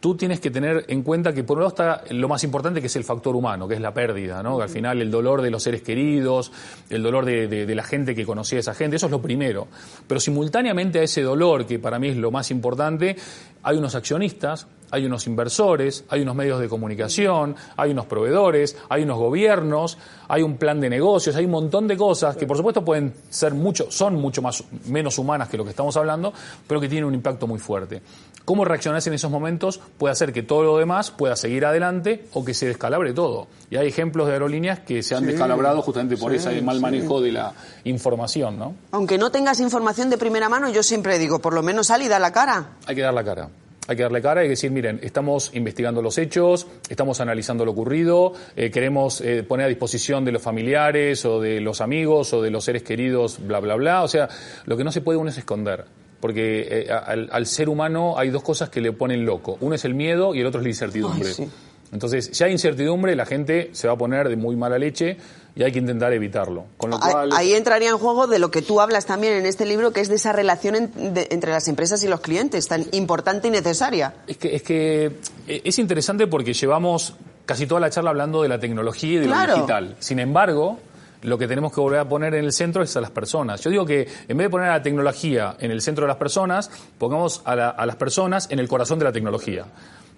tú 0.01 0.15
tienes 0.15 0.39
que 0.39 0.49
tener 0.49 0.83
en 0.87 1.03
cuenta 1.03 1.31
que 1.31 1.43
por 1.43 1.57
un 1.57 1.63
lado 1.63 1.69
está 1.69 2.03
lo 2.09 2.27
más 2.27 2.43
importante 2.43 2.81
que 2.81 2.87
es 2.87 2.95
el 2.95 3.03
factor 3.03 3.35
humano, 3.35 3.67
que 3.67 3.75
es 3.75 3.81
la 3.81 3.93
pérdida, 3.93 4.41
¿no? 4.41 4.57
Que 4.57 4.63
al 4.63 4.69
final 4.69 4.99
el 4.99 5.11
dolor 5.11 5.41
de 5.43 5.51
los 5.51 5.61
seres 5.63 5.83
queridos, 5.83 6.51
el 6.89 7.03
dolor 7.03 7.23
de, 7.23 7.47
de, 7.47 7.65
de, 7.67 7.75
la 7.75 7.83
gente 7.83 8.15
que 8.15 8.25
conocía 8.25 8.57
a 8.57 8.61
esa 8.61 8.73
gente, 8.73 8.95
eso 8.97 9.05
es 9.05 9.11
lo 9.11 9.21
primero. 9.21 9.67
Pero 10.07 10.19
simultáneamente 10.19 10.99
a 10.99 11.03
ese 11.03 11.21
dolor, 11.21 11.67
que 11.67 11.77
para 11.77 11.99
mí 11.99 12.09
es 12.09 12.17
lo 12.17 12.31
más 12.31 12.49
importante, 12.49 13.15
hay 13.61 13.77
unos 13.77 13.93
accionistas, 13.93 14.67
hay 14.91 15.05
unos 15.05 15.25
inversores, 15.25 16.03
hay 16.09 16.21
unos 16.21 16.35
medios 16.35 16.59
de 16.59 16.69
comunicación, 16.69 17.55
hay 17.77 17.91
unos 17.91 18.05
proveedores, 18.05 18.77
hay 18.89 19.03
unos 19.03 19.17
gobiernos, 19.17 19.97
hay 20.27 20.43
un 20.43 20.57
plan 20.57 20.79
de 20.79 20.89
negocios, 20.89 21.35
hay 21.35 21.45
un 21.45 21.51
montón 21.51 21.87
de 21.87 21.97
cosas 21.97 22.35
que 22.35 22.45
por 22.45 22.57
supuesto 22.57 22.83
pueden 22.83 23.13
ser 23.29 23.53
mucho, 23.53 23.89
son 23.89 24.15
mucho 24.15 24.41
más 24.41 24.63
menos 24.85 25.17
humanas 25.17 25.49
que 25.49 25.57
lo 25.57 25.63
que 25.63 25.71
estamos 25.71 25.95
hablando, 25.97 26.33
pero 26.67 26.79
que 26.79 26.89
tienen 26.89 27.05
un 27.05 27.15
impacto 27.15 27.47
muy 27.47 27.59
fuerte. 27.59 28.01
Cómo 28.43 28.65
reaccionarse 28.65 29.09
en 29.09 29.13
esos 29.13 29.31
momentos 29.31 29.79
puede 29.97 30.11
hacer 30.11 30.33
que 30.33 30.43
todo 30.43 30.63
lo 30.63 30.77
demás 30.77 31.11
pueda 31.11 31.35
seguir 31.35 31.65
adelante 31.65 32.25
o 32.33 32.43
que 32.43 32.53
se 32.53 32.67
descalabre 32.67 33.13
todo. 33.13 33.47
Y 33.69 33.77
hay 33.77 33.87
ejemplos 33.87 34.27
de 34.27 34.33
aerolíneas 34.33 34.79
que 34.79 35.03
se 35.03 35.15
han 35.15 35.21
sí, 35.21 35.27
descalabrado 35.27 35.81
justamente 35.81 36.17
por 36.17 36.31
sí, 36.31 36.37
ese 36.37 36.61
mal 36.61 36.81
manejo 36.81 37.19
sí. 37.19 37.25
de 37.25 37.31
la 37.33 37.53
información, 37.83 38.57
¿no? 38.57 38.75
Aunque 38.91 39.17
no 39.17 39.31
tengas 39.31 39.59
información 39.59 40.09
de 40.09 40.17
primera 40.17 40.49
mano, 40.49 40.69
yo 40.69 40.83
siempre 40.83 41.19
digo, 41.19 41.39
por 41.39 41.53
lo 41.53 41.61
menos 41.61 41.87
sal 41.87 42.01
y 42.01 42.07
da 42.07 42.19
la 42.19 42.31
cara. 42.31 42.71
Hay 42.87 42.95
que 42.95 43.01
dar 43.01 43.13
la 43.13 43.23
cara 43.23 43.49
hay 43.87 43.95
que 43.95 44.03
darle 44.03 44.21
cara 44.21 44.45
y 44.45 44.47
decir, 44.47 44.71
miren, 44.71 44.99
estamos 45.01 45.51
investigando 45.53 46.01
los 46.01 46.17
hechos, 46.17 46.67
estamos 46.87 47.19
analizando 47.19 47.65
lo 47.65 47.71
ocurrido, 47.71 48.33
eh, 48.55 48.69
queremos 48.69 49.21
eh, 49.21 49.43
poner 49.43 49.65
a 49.65 49.69
disposición 49.69 50.23
de 50.23 50.31
los 50.31 50.41
familiares 50.41 51.25
o 51.25 51.41
de 51.41 51.59
los 51.61 51.81
amigos 51.81 52.33
o 52.33 52.41
de 52.41 52.51
los 52.51 52.63
seres 52.63 52.83
queridos, 52.83 53.39
bla, 53.45 53.59
bla, 53.59 53.75
bla. 53.75 54.03
O 54.03 54.07
sea, 54.07 54.29
lo 54.65 54.77
que 54.77 54.83
no 54.83 54.91
se 54.91 55.01
puede 55.01 55.17
uno 55.17 55.29
es 55.29 55.37
esconder. 55.37 55.85
Porque 56.19 56.67
eh, 56.69 56.91
al, 56.91 57.29
al, 57.31 57.47
ser 57.47 57.67
humano 57.67 58.19
hay 58.19 58.29
dos 58.29 58.43
cosas 58.43 58.69
que 58.69 58.79
le 58.79 58.91
ponen 58.91 59.25
loco. 59.25 59.57
Uno 59.59 59.73
es 59.73 59.83
el 59.85 59.95
miedo 59.95 60.35
y 60.35 60.41
el 60.41 60.45
otro 60.45 60.59
es 60.61 60.63
la 60.63 60.69
incertidumbre. 60.69 61.29
Ay, 61.29 61.33
sí. 61.33 61.49
Entonces, 61.91 62.29
si 62.31 62.43
hay 62.43 62.51
incertidumbre, 62.51 63.15
la 63.15 63.25
gente 63.25 63.69
se 63.73 63.87
va 63.87 63.93
a 63.93 63.97
poner 63.97 64.29
de 64.29 64.35
muy 64.37 64.55
mala 64.55 64.77
leche 64.77 65.17
y 65.55 65.63
hay 65.63 65.71
que 65.71 65.79
intentar 65.79 66.13
evitarlo. 66.13 66.65
Con 66.77 66.91
lo 66.91 66.99
cual... 66.99 67.31
Ahí 67.33 67.53
entraría 67.53 67.89
en 67.89 67.97
juego 67.97 68.27
de 68.27 68.39
lo 68.39 68.49
que 68.49 68.61
tú 68.61 68.79
hablas 68.79 69.05
también 69.05 69.33
en 69.33 69.45
este 69.45 69.65
libro, 69.65 69.91
que 69.91 69.99
es 69.99 70.07
de 70.07 70.15
esa 70.15 70.31
relación 70.31 70.75
en, 70.75 71.13
de, 71.13 71.27
entre 71.31 71.51
las 71.51 71.67
empresas 71.67 72.03
y 72.03 72.07
los 72.07 72.21
clientes, 72.21 72.67
tan 72.67 72.85
importante 72.93 73.49
y 73.49 73.51
necesaria. 73.51 74.13
Es 74.27 74.37
que, 74.37 74.55
es 74.55 74.63
que 74.63 75.11
es 75.47 75.79
interesante 75.79 76.27
porque 76.27 76.53
llevamos 76.53 77.15
casi 77.45 77.67
toda 77.67 77.81
la 77.81 77.89
charla 77.89 78.11
hablando 78.11 78.41
de 78.41 78.47
la 78.47 78.59
tecnología 78.59 79.13
y 79.13 79.17
de 79.17 79.25
claro. 79.25 79.51
lo 79.51 79.55
digital. 79.55 79.95
Sin 79.99 80.19
embargo, 80.19 80.79
lo 81.23 81.37
que 81.37 81.47
tenemos 81.47 81.73
que 81.73 81.81
volver 81.81 81.99
a 81.99 82.07
poner 82.07 82.33
en 82.35 82.45
el 82.45 82.53
centro 82.53 82.81
es 82.83 82.95
a 82.95 83.01
las 83.01 83.11
personas. 83.11 83.61
Yo 83.61 83.69
digo 83.69 83.85
que 83.85 84.07
en 84.27 84.37
vez 84.37 84.45
de 84.45 84.49
poner 84.49 84.69
a 84.69 84.77
la 84.77 84.83
tecnología 84.83 85.57
en 85.59 85.71
el 85.71 85.81
centro 85.81 86.05
de 86.05 86.07
las 86.07 86.17
personas, 86.17 86.71
pongamos 86.97 87.41
a, 87.43 87.55
la, 87.55 87.69
a 87.69 87.85
las 87.85 87.97
personas 87.97 88.47
en 88.49 88.59
el 88.59 88.69
corazón 88.69 88.99
de 88.99 89.05
la 89.05 89.11
tecnología. 89.11 89.65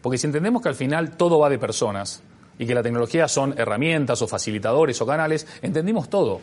Porque 0.03 0.17
si 0.17 0.27
entendemos 0.27 0.61
que 0.61 0.67
al 0.67 0.75
final 0.75 1.15
todo 1.15 1.39
va 1.39 1.49
de 1.49 1.57
personas 1.57 2.21
y 2.59 2.67
que 2.67 2.75
la 2.75 2.83
tecnología 2.83 3.29
son 3.29 3.55
herramientas 3.57 4.21
o 4.21 4.27
facilitadores 4.27 5.01
o 5.01 5.05
canales, 5.05 5.47
entendimos 5.61 6.09
todo. 6.09 6.41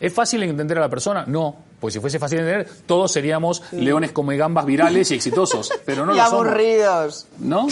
¿Es 0.00 0.12
fácil 0.12 0.42
entender 0.42 0.78
a 0.78 0.82
la 0.82 0.88
persona? 0.88 1.24
No, 1.26 1.56
pues 1.80 1.94
si 1.94 2.00
fuese 2.00 2.18
fácil 2.18 2.40
entender, 2.40 2.68
todos 2.86 3.12
seríamos 3.12 3.62
sí. 3.70 3.80
leones 3.80 4.12
come 4.12 4.36
gambas 4.36 4.64
virales 4.66 5.10
y 5.10 5.14
exitosos, 5.14 5.70
pero 5.84 6.06
no 6.06 6.12
y 6.14 6.16
lo 6.16 6.22
aburridos. 6.22 7.26
Somos. 7.38 7.40
¿No? 7.40 7.66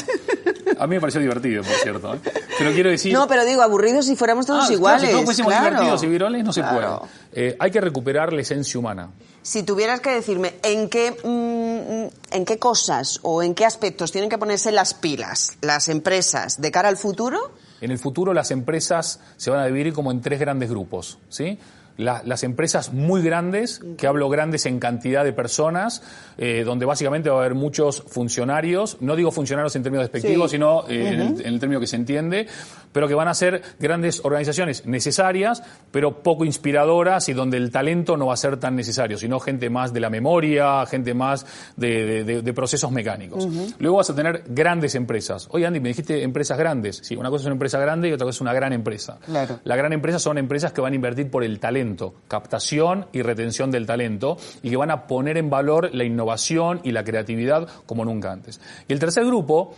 A 0.78 0.86
mí 0.86 0.96
me 0.96 1.00
pareció 1.00 1.20
divertido, 1.20 1.62
por 1.62 1.74
cierto. 1.74 2.14
¿eh? 2.14 2.20
Pero 2.58 2.72
quiero 2.72 2.90
decir... 2.90 3.12
No, 3.12 3.26
pero 3.28 3.44
digo, 3.44 3.62
aburridos 3.62 4.06
si 4.06 4.16
fuéramos 4.16 4.46
todos 4.46 4.68
ah, 4.68 4.72
iguales. 4.72 5.00
Claro, 5.00 5.06
si 5.06 5.12
todos 5.12 5.24
fuésemos 5.24 5.52
claro. 5.52 5.70
divertidos 5.70 6.02
y 6.02 6.06
virales, 6.06 6.44
no 6.44 6.52
se 6.52 6.60
claro. 6.60 7.00
puede. 7.32 7.48
Eh, 7.48 7.56
hay 7.58 7.70
que 7.70 7.80
recuperar 7.80 8.32
la 8.32 8.40
esencia 8.42 8.78
humana. 8.78 9.10
Si 9.42 9.62
tuvieras 9.62 10.00
que 10.00 10.10
decirme 10.10 10.54
en 10.62 10.88
qué, 10.88 11.16
mmm, 11.24 12.34
en 12.34 12.44
qué 12.44 12.58
cosas 12.58 13.18
o 13.22 13.42
en 13.42 13.54
qué 13.54 13.64
aspectos 13.64 14.12
tienen 14.12 14.30
que 14.30 14.38
ponerse 14.38 14.72
las 14.72 14.94
pilas 14.94 15.52
las 15.60 15.88
empresas 15.88 16.60
de 16.60 16.70
cara 16.70 16.88
al 16.88 16.96
futuro... 16.96 17.52
En 17.80 17.90
el 17.90 17.98
futuro 17.98 18.32
las 18.32 18.52
empresas 18.52 19.18
se 19.36 19.50
van 19.50 19.60
a 19.60 19.66
dividir 19.66 19.92
como 19.92 20.12
en 20.12 20.20
tres 20.20 20.38
grandes 20.38 20.70
grupos, 20.70 21.18
¿sí? 21.28 21.58
La- 21.96 22.22
las 22.24 22.42
empresas 22.42 22.92
muy 22.92 23.22
grandes, 23.22 23.80
que 23.98 24.06
hablo 24.06 24.28
grandes 24.28 24.66
en 24.66 24.78
cantidad 24.78 25.24
de 25.24 25.32
personas, 25.32 26.02
eh, 26.38 26.62
donde 26.64 26.86
básicamente 26.86 27.28
va 27.30 27.36
a 27.36 27.38
haber 27.40 27.54
muchos 27.54 28.02
funcionarios, 28.08 28.96
no 29.00 29.14
digo 29.16 29.30
funcionarios 29.30 29.76
en 29.76 29.82
términos 29.82 30.04
despectivos, 30.04 30.50
Sí. 30.50 30.56
sino 30.56 30.84
eh, 30.88 31.08
en, 31.08 31.20
el, 31.20 31.40
en 31.40 31.46
el 31.54 31.60
término 31.60 31.80
que 31.80 31.86
se 31.86 31.96
entiende, 31.96 32.46
pero 32.92 33.08
que 33.08 33.14
van 33.14 33.28
a 33.28 33.34
ser 33.34 33.62
grandes 33.78 34.20
organizaciones 34.24 34.86
necesarias, 34.86 35.62
pero 35.90 36.22
poco 36.22 36.44
inspiradoras 36.44 37.28
y 37.28 37.32
donde 37.32 37.56
el 37.56 37.70
talento 37.70 38.16
no 38.16 38.26
va 38.26 38.34
a 38.34 38.36
ser 38.36 38.56
tan 38.58 38.76
necesario, 38.76 39.18
sino 39.18 39.38
gente 39.40 39.70
más 39.70 39.92
de 39.92 40.00
la 40.00 40.10
memoria, 40.10 40.84
gente 40.86 41.14
más 41.14 41.46
de, 41.76 42.04
de- 42.06 42.24
de- 42.24 42.42
de 42.42 42.52
procesos 42.54 42.90
mecánicos. 42.90 43.46
Luego 43.78 43.98
vas 43.98 44.10
a 44.10 44.14
tener 44.14 44.44
grandes 44.48 44.94
empresas. 44.94 45.48
Oye, 45.50 45.66
Andy, 45.66 45.80
me 45.80 45.88
dijiste 45.90 46.22
empresas 46.22 46.58
grandes. 46.58 47.00
Sí, 47.02 47.16
una 47.16 47.28
cosa 47.30 47.42
es 47.42 47.46
una 47.46 47.54
empresa 47.54 47.78
grande 47.78 48.08
y 48.08 48.12
otra 48.12 48.24
cosa 48.26 48.36
es 48.36 48.40
una 48.40 48.52
gran 48.54 48.72
empresa. 48.72 49.18
Claro. 49.24 49.60
La 49.64 49.76
gran 49.76 49.92
empresa 49.92 50.18
son 50.18 50.38
empresas 50.38 50.72
que 50.72 50.80
van 50.80 50.92
a 50.92 50.96
invertir 50.96 51.30
por 51.30 51.44
el 51.44 51.58
talento, 51.60 51.81
captación 52.28 53.06
y 53.12 53.22
retención 53.22 53.70
del 53.70 53.86
talento, 53.86 54.36
y 54.62 54.70
que 54.70 54.76
van 54.76 54.90
a 54.90 55.06
poner 55.06 55.36
en 55.36 55.50
valor 55.50 55.90
la 55.94 56.04
innovación 56.04 56.80
y 56.84 56.92
la 56.92 57.04
creatividad 57.04 57.68
como 57.86 58.04
nunca 58.04 58.32
antes. 58.32 58.60
Y 58.88 58.92
el 58.92 58.98
tercer 58.98 59.24
grupo 59.24 59.74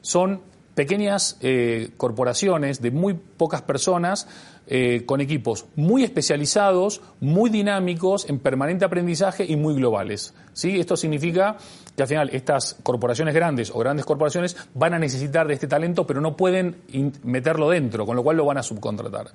son 0.00 0.40
pequeñas 0.74 1.36
eh, 1.40 1.90
corporaciones 1.96 2.80
de 2.80 2.92
muy 2.92 3.14
pocas 3.14 3.62
personas 3.62 4.28
eh, 4.68 5.02
con 5.06 5.20
equipos 5.20 5.66
muy 5.74 6.04
especializados, 6.04 7.00
muy 7.20 7.50
dinámicos, 7.50 8.28
en 8.28 8.38
permanente 8.38 8.84
aprendizaje 8.84 9.44
y 9.44 9.56
muy 9.56 9.74
globales. 9.74 10.34
¿Sí? 10.58 10.80
Esto 10.80 10.96
significa 10.96 11.56
que 11.94 12.02
al 12.02 12.08
final 12.08 12.30
estas 12.32 12.76
corporaciones 12.82 13.32
grandes 13.32 13.70
o 13.70 13.78
grandes 13.78 14.04
corporaciones 14.04 14.56
van 14.74 14.94
a 14.94 14.98
necesitar 14.98 15.46
de 15.46 15.54
este 15.54 15.68
talento, 15.68 16.04
pero 16.06 16.20
no 16.20 16.36
pueden 16.36 16.76
meterlo 17.22 17.70
dentro, 17.70 18.04
con 18.04 18.16
lo 18.16 18.24
cual 18.24 18.36
lo 18.36 18.44
van 18.44 18.58
a 18.58 18.62
subcontratar. 18.64 19.28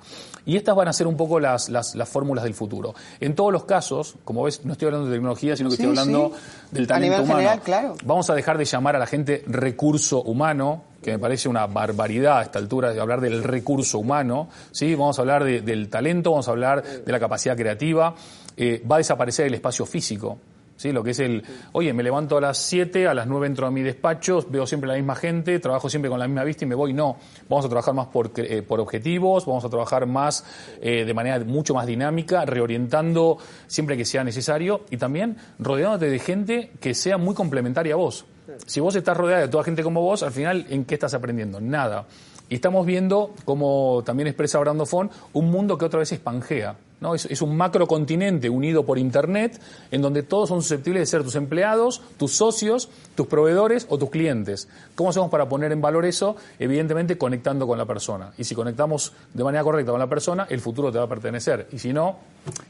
Y 0.44 0.56
estas 0.56 0.76
van 0.76 0.88
a 0.88 0.92
ser 0.92 1.06
un 1.06 1.16
poco 1.16 1.40
las, 1.40 1.68
las, 1.70 1.94
las 1.94 2.08
fórmulas 2.08 2.44
del 2.44 2.52
futuro. 2.54 2.94
En 3.20 3.34
todos 3.34 3.52
los 3.52 3.64
casos, 3.64 4.16
como 4.24 4.42
ves, 4.44 4.64
no 4.64 4.72
estoy 4.72 4.86
hablando 4.86 5.08
de 5.08 5.14
tecnología, 5.14 5.56
sino 5.56 5.70
que 5.70 5.76
Sí, 5.76 5.82
estoy 5.82 5.98
hablando 5.98 6.32
sí. 6.34 6.68
del 6.72 6.84
A 6.84 6.86
talento 6.88 7.04
nivel 7.12 7.20
humano. 7.24 7.38
general, 7.38 7.60
claro. 7.62 7.94
Vamos 8.04 8.28
a 8.30 8.34
dejar 8.34 8.58
de 8.58 8.64
llamar 8.66 8.96
a 8.96 8.98
la 8.98 9.06
gente 9.06 9.42
recurso 9.46 10.22
humano, 10.22 10.84
que 11.02 11.12
me 11.12 11.18
parece 11.18 11.48
una 11.48 11.66
barbaridad 11.66 12.38
a 12.38 12.42
esta 12.42 12.58
altura 12.58 12.92
de 12.92 13.00
hablar 13.00 13.20
del 13.20 13.42
recurso 13.44 13.98
humano, 13.98 14.48
¿sí? 14.72 14.94
Vamos 14.94 15.18
a 15.18 15.22
hablar 15.22 15.44
de- 15.44 15.60
del 15.60 15.88
talento, 15.90 16.30
vamos 16.30 16.48
a 16.48 16.50
hablar 16.52 16.82
de 16.82 17.12
la 17.12 17.20
capacidad 17.20 17.56
creativa, 17.56 18.14
eh, 18.56 18.82
va 18.90 18.96
a 18.96 18.98
desaparecer 18.98 19.46
el 19.46 19.54
espacio 19.54 19.84
físico. 19.84 20.38
¿Sí? 20.76 20.92
Lo 20.92 21.04
que 21.04 21.10
es 21.10 21.20
el, 21.20 21.42
oye, 21.72 21.92
me 21.92 22.02
levanto 22.02 22.36
a 22.36 22.40
las 22.40 22.58
7, 22.58 23.06
a 23.06 23.14
las 23.14 23.26
9 23.26 23.46
entro 23.46 23.66
a 23.66 23.70
mi 23.70 23.82
despacho, 23.82 24.44
veo 24.48 24.66
siempre 24.66 24.88
la 24.88 24.94
misma 24.94 25.14
gente, 25.14 25.58
trabajo 25.60 25.88
siempre 25.88 26.10
con 26.10 26.18
la 26.18 26.26
misma 26.26 26.42
vista 26.44 26.64
y 26.64 26.68
me 26.68 26.74
voy. 26.74 26.92
No, 26.92 27.16
vamos 27.48 27.64
a 27.64 27.68
trabajar 27.68 27.94
más 27.94 28.08
por, 28.08 28.32
eh, 28.36 28.62
por 28.62 28.80
objetivos, 28.80 29.46
vamos 29.46 29.64
a 29.64 29.68
trabajar 29.68 30.06
más 30.06 30.44
eh, 30.80 31.04
de 31.04 31.14
manera 31.14 31.38
mucho 31.44 31.74
más 31.74 31.86
dinámica, 31.86 32.44
reorientando 32.44 33.38
siempre 33.66 33.96
que 33.96 34.04
sea 34.04 34.24
necesario 34.24 34.82
y 34.90 34.96
también 34.96 35.36
rodeándote 35.58 36.10
de 36.10 36.18
gente 36.18 36.72
que 36.80 36.94
sea 36.94 37.18
muy 37.18 37.34
complementaria 37.34 37.94
a 37.94 37.96
vos. 37.96 38.24
Si 38.66 38.80
vos 38.80 38.94
estás 38.94 39.16
rodeada 39.16 39.42
de 39.42 39.48
toda 39.48 39.64
gente 39.64 39.82
como 39.82 40.02
vos, 40.02 40.22
al 40.22 40.32
final, 40.32 40.66
¿en 40.68 40.84
qué 40.84 40.94
estás 40.94 41.14
aprendiendo? 41.14 41.60
Nada. 41.60 42.06
Y 42.48 42.56
estamos 42.56 42.84
viendo, 42.84 43.34
como 43.44 44.02
también 44.04 44.26
expresa 44.26 44.58
Brando 44.58 44.84
Fon, 44.84 45.10
un 45.32 45.50
mundo 45.50 45.78
que 45.78 45.86
otra 45.86 46.00
vez 46.00 46.12
es 46.12 46.18
Pangea. 46.18 46.76
¿No? 47.04 47.14
Es, 47.14 47.26
es 47.26 47.42
un 47.42 47.56
macrocontinente 47.56 48.48
unido 48.48 48.84
por 48.84 48.98
Internet, 48.98 49.60
en 49.90 50.00
donde 50.00 50.22
todos 50.22 50.48
son 50.48 50.62
susceptibles 50.62 51.02
de 51.02 51.06
ser 51.06 51.22
tus 51.22 51.36
empleados, 51.36 52.02
tus 52.16 52.34
socios, 52.34 52.88
tus 53.14 53.26
proveedores 53.26 53.86
o 53.90 53.98
tus 53.98 54.08
clientes. 54.08 54.68
¿Cómo 54.94 55.10
hacemos 55.10 55.30
para 55.30 55.48
poner 55.48 55.70
en 55.70 55.82
valor 55.82 56.06
eso? 56.06 56.36
Evidentemente 56.58 57.18
conectando 57.18 57.66
con 57.66 57.76
la 57.76 57.84
persona. 57.84 58.32
Y 58.38 58.44
si 58.44 58.54
conectamos 58.54 59.12
de 59.34 59.44
manera 59.44 59.62
correcta 59.62 59.92
con 59.92 60.00
la 60.00 60.08
persona, 60.08 60.46
el 60.48 60.60
futuro 60.60 60.90
te 60.90 60.98
va 60.98 61.04
a 61.04 61.08
pertenecer. 61.08 61.68
Y 61.72 61.78
si 61.78 61.92
no, 61.92 62.16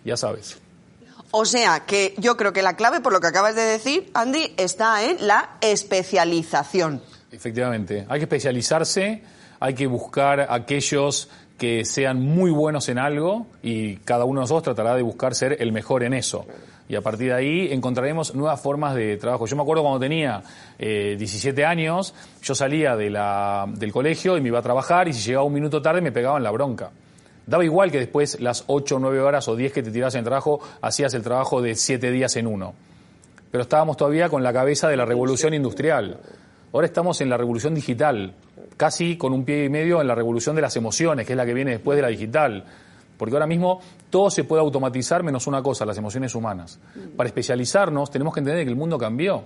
ya 0.05 0.16
sabes. 0.16 0.59
O 1.31 1.44
sea, 1.44 1.85
que 1.87 2.14
yo 2.18 2.37
creo 2.37 2.53
que 2.53 2.62
la 2.62 2.75
clave, 2.75 3.01
por 3.01 3.12
lo 3.12 3.20
que 3.20 3.29
acabas 3.29 3.55
de 3.55 3.62
decir, 3.62 4.11
Andy, 4.14 4.55
está 4.57 5.05
en 5.05 5.27
la 5.27 5.59
especialización. 5.61 7.03
Efectivamente, 7.31 8.05
hay 8.09 8.18
que 8.18 8.25
especializarse, 8.25 9.23
hay 9.61 9.75
que 9.75 9.87
buscar 9.87 10.47
aquellos 10.49 11.29
que 11.59 11.85
sean 11.85 12.21
muy 12.21 12.51
buenos 12.51 12.88
en 12.88 12.99
algo 12.99 13.47
y 13.62 13.97
cada 13.99 14.25
uno 14.25 14.40
de 14.40 14.45
nosotros 14.45 14.75
tratará 14.75 14.97
de 14.97 15.03
buscar 15.03 15.35
ser 15.35 15.57
el 15.61 15.73
mejor 15.73 16.03
en 16.03 16.14
eso. 16.14 16.47
Y 16.88 16.97
a 16.97 17.01
partir 17.01 17.29
de 17.29 17.35
ahí 17.35 17.73
encontraremos 17.73 18.35
nuevas 18.35 18.61
formas 18.61 18.95
de 18.95 19.17
trabajo. 19.17 19.47
Yo 19.47 19.57
me 19.57 19.62
acuerdo 19.62 19.83
cuando 19.83 20.01
tenía 20.01 20.43
eh, 20.79 21.14
17 21.19 21.64
años, 21.64 22.14
yo 22.43 22.55
salía 22.55 22.95
de 22.97 23.09
la- 23.09 23.67
del 23.69 23.90
colegio 23.93 24.37
y 24.37 24.40
me 24.40 24.49
iba 24.49 24.59
a 24.59 24.62
trabajar 24.62 25.09
y 25.09 25.12
si 25.14 25.27
llegaba 25.27 25.47
un 25.47 25.55
minuto 25.55 25.81
tarde 25.81 26.01
me 26.03 26.12
pegaban 26.12 26.43
la 26.43 26.51
bronca. 26.51 26.90
Daba 27.47 27.64
igual 27.64 27.90
que 27.90 27.99
después 28.01 28.40
las 28.40 28.64
8, 28.67 28.99
9 28.99 29.21
horas 29.21 29.49
o 29.49 29.57
10 29.57 29.73
que 29.73 29.83
te 29.83 29.90
tirabas 29.90 30.14
en 30.14 30.21
el 30.21 30.25
trabajo, 30.25 30.61
hacías 30.83 31.14
el 31.14 31.23
trabajo 31.23 31.62
de 31.62 31.75
7 31.75 32.11
días 32.11 32.37
en 32.37 32.47
uno 32.47 32.75
pero 33.51 33.62
estábamos 33.62 33.97
todavía 33.97 34.29
con 34.29 34.43
la 34.43 34.53
cabeza 34.53 34.88
de 34.88 34.97
la 34.97 35.05
revolución 35.05 35.55
industrial. 35.55 36.19
Ahora 36.75 36.87
estamos 36.89 37.21
en 37.21 37.31
la 37.31 37.37
revolución 37.37 37.73
digital, 37.73 38.35
casi 38.77 39.17
con 39.17 39.33
un 39.33 39.45
pie 39.45 39.67
y 39.67 39.69
medio 39.69 40.01
en 40.01 40.09
la 40.09 40.15
revolución 40.17 40.57
de 40.57 40.63
las 40.63 40.75
emociones, 40.75 41.25
que 41.25 41.35
es 41.35 41.37
la 41.37 41.47
que 41.47 41.55
viene 41.55 41.71
después 41.71 41.95
de 41.95 42.03
la 42.03 42.09
digital. 42.09 42.65
Porque 43.17 43.37
ahora 43.37 43.47
mismo 43.47 43.81
todo 44.11 44.29
se 44.29 44.43
puede 44.43 44.61
automatizar 44.61 45.23
menos 45.23 45.47
una 45.47 45.63
cosa, 45.63 45.87
las 45.87 45.97
emociones 45.99 46.35
humanas. 46.35 46.81
Para 47.17 47.29
especializarnos 47.29 48.11
tenemos 48.11 48.35
que 48.35 48.41
entender 48.41 48.65
que 48.65 48.71
el 48.71 48.77
mundo 48.77 48.99
cambió. 48.99 49.45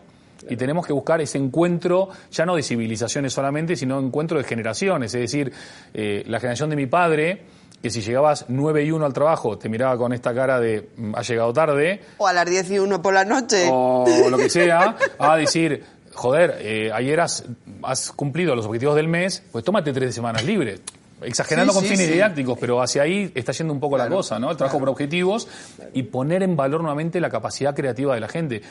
Y 0.49 0.57
tenemos 0.57 0.87
que 0.87 0.95
buscar 0.95 1.21
ese 1.21 1.37
encuentro, 1.37 2.09
ya 2.31 2.47
no 2.47 2.57
de 2.57 2.63
civilizaciones 2.63 3.35
solamente, 3.35 3.77
sino 3.77 3.99
encuentro 4.01 4.39
de 4.39 4.45
generaciones. 4.45 5.13
Es 5.15 5.21
decir, 5.21 5.53
eh, 5.93 6.25
la 6.29 6.41
generación 6.41 6.71
de 6.71 6.77
mi 6.77 6.87
padre, 6.87 7.43
que 7.83 7.91
si 7.91 8.01
llegabas 8.01 8.47
9 8.49 8.85
y 8.85 8.91
1 8.93 9.05
al 9.05 9.13
trabajo, 9.13 9.59
te 9.59 9.69
miraba 9.69 9.99
con 9.99 10.13
esta 10.15 10.33
cara 10.35 10.59
de 10.61 10.89
"Mm, 10.97 11.15
ha 11.15 11.21
llegado 11.23 11.53
tarde, 11.53 12.01
O 12.17 12.27
a 12.27 12.33
las 12.33 12.47
10 12.49 12.71
y 12.71 12.79
1 12.79 13.03
por 13.03 13.13
la 13.13 13.25
noche. 13.27 13.69
o 13.71 14.07
lo 14.31 14.39
que 14.39 14.49
sea, 14.49 14.97
a 15.19 15.37
decir, 15.37 15.85
joder, 16.19 16.57
eh, 16.61 16.91
ayer 16.93 17.21
has, 17.21 17.45
has 17.83 18.11
cumplido 18.13 18.55
los 18.57 18.67
objetivos 18.67 18.97
del 18.97 19.09
mes, 19.09 19.43
pues 19.53 19.65
tómate 19.65 19.93
tres 19.93 20.15
semanas 20.15 20.45
libres. 20.45 20.81
Exagerando 21.21 21.73
Sí, 21.73 21.79
con 21.79 21.85
sí, 21.85 21.91
fines 21.95 22.07
sí. 22.07 22.13
didácticos, 22.13 22.57
pero 22.61 22.81
hacia 22.81 23.03
ahí 23.03 23.33
está 23.35 23.51
yendo 23.51 23.73
un 23.73 23.81
poco 23.81 23.99
la 23.99 24.09
cosa, 24.09 24.39
¿no? 24.39 24.53
El 24.53 24.57
trabajo 24.57 24.79
por 24.79 24.89
objetivos 24.89 25.49
y 25.93 26.05
poner 26.05 26.45
en 26.45 26.55
valor 26.57 26.81
nuevamente 26.81 27.21
la 27.21 27.29
capacidad 27.29 27.75
creativa 27.75 28.15
de 28.15 28.21
la 28.21 28.29
gente. 28.29 28.63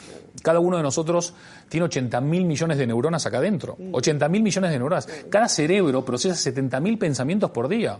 Cada 0.41 0.59
uno 0.61 0.77
de 0.77 0.83
nosotros 0.83 1.33
tiene 1.67 1.85
80 1.87 2.21
mil 2.21 2.45
millones 2.45 2.77
de 2.77 2.87
neuronas 2.87 3.25
acá 3.25 3.39
adentro. 3.39 3.77
80 3.91 4.29
mil 4.29 4.43
millones 4.43 4.71
de 4.71 4.79
neuronas. 4.79 5.07
Cada 5.29 5.49
cerebro 5.49 6.05
procesa 6.05 6.35
70 6.35 6.79
mil 6.79 6.97
pensamientos 6.97 7.51
por 7.51 7.67
día. 7.67 7.97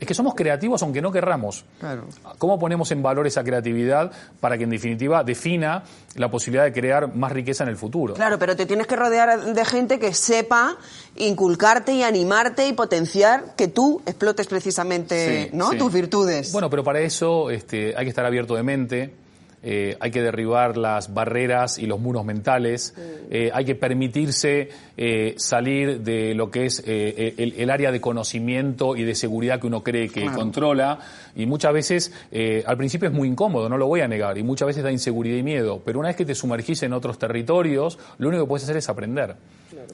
Es 0.00 0.06
que 0.06 0.14
somos 0.14 0.34
creativos 0.34 0.82
aunque 0.82 1.02
no 1.02 1.10
querramos. 1.10 1.64
Claro. 1.80 2.04
¿Cómo 2.38 2.58
ponemos 2.58 2.90
en 2.92 3.02
valor 3.02 3.26
esa 3.26 3.42
creatividad 3.42 4.12
para 4.40 4.56
que 4.56 4.64
en 4.64 4.70
definitiva 4.70 5.24
defina 5.24 5.82
la 6.14 6.30
posibilidad 6.30 6.64
de 6.64 6.72
crear 6.72 7.14
más 7.14 7.32
riqueza 7.32 7.64
en 7.64 7.70
el 7.70 7.76
futuro? 7.76 8.14
Claro, 8.14 8.38
pero 8.38 8.54
te 8.54 8.66
tienes 8.66 8.86
que 8.86 8.96
rodear 8.96 9.54
de 9.54 9.64
gente 9.64 9.98
que 9.98 10.14
sepa 10.14 10.76
inculcarte 11.16 11.92
y 11.92 12.02
animarte 12.02 12.68
y 12.68 12.72
potenciar 12.72 13.54
que 13.56 13.68
tú 13.68 14.00
explotes 14.06 14.46
precisamente 14.46 15.44
Sí, 15.44 15.50
¿no? 15.52 15.70
sí. 15.72 15.78
tus 15.78 15.92
virtudes. 15.92 16.52
Bueno, 16.52 16.70
pero 16.70 16.84
para 16.84 17.00
eso 17.00 17.50
este, 17.50 17.94
hay 17.96 18.04
que 18.04 18.10
estar 18.10 18.24
abierto 18.24 18.54
de 18.54 18.62
mente, 18.62 19.14
eh, 19.62 19.96
hay 20.00 20.10
que 20.10 20.22
derribar 20.22 20.76
las 20.76 21.12
barreras 21.14 21.78
y 21.78 21.86
los 21.86 22.00
muros 22.00 22.24
mentales, 22.24 22.94
eh, 23.30 23.50
hay 23.52 23.64
que 23.64 23.74
permitirse 23.74 24.68
eh, 24.96 25.34
salir 25.36 26.00
de 26.00 26.34
lo 26.34 26.50
que 26.50 26.66
es 26.66 26.82
eh, 26.86 27.34
el, 27.36 27.54
el 27.56 27.70
área 27.70 27.90
de 27.92 28.00
conocimiento 28.00 28.96
y 28.96 29.04
de 29.04 29.14
seguridad 29.14 29.60
que 29.60 29.66
uno 29.66 29.82
cree 29.82 30.08
que 30.08 30.26
controla. 30.26 30.98
Y 31.36 31.46
muchas 31.46 31.72
veces, 31.72 32.12
eh, 32.32 32.64
al 32.66 32.76
principio 32.76 33.08
es 33.08 33.14
muy 33.14 33.28
incómodo, 33.28 33.68
no 33.68 33.78
lo 33.78 33.86
voy 33.86 34.00
a 34.00 34.08
negar, 34.08 34.38
y 34.38 34.42
muchas 34.42 34.66
veces 34.66 34.82
da 34.82 34.90
inseguridad 34.90 35.36
y 35.36 35.42
miedo, 35.42 35.82
pero 35.84 35.98
una 36.00 36.08
vez 36.08 36.16
que 36.16 36.24
te 36.24 36.34
sumergís 36.34 36.82
en 36.82 36.92
otros 36.92 37.18
territorios, 37.18 37.98
lo 38.18 38.28
único 38.28 38.44
que 38.44 38.48
puedes 38.48 38.64
hacer 38.64 38.76
es 38.76 38.88
aprender. 38.88 39.36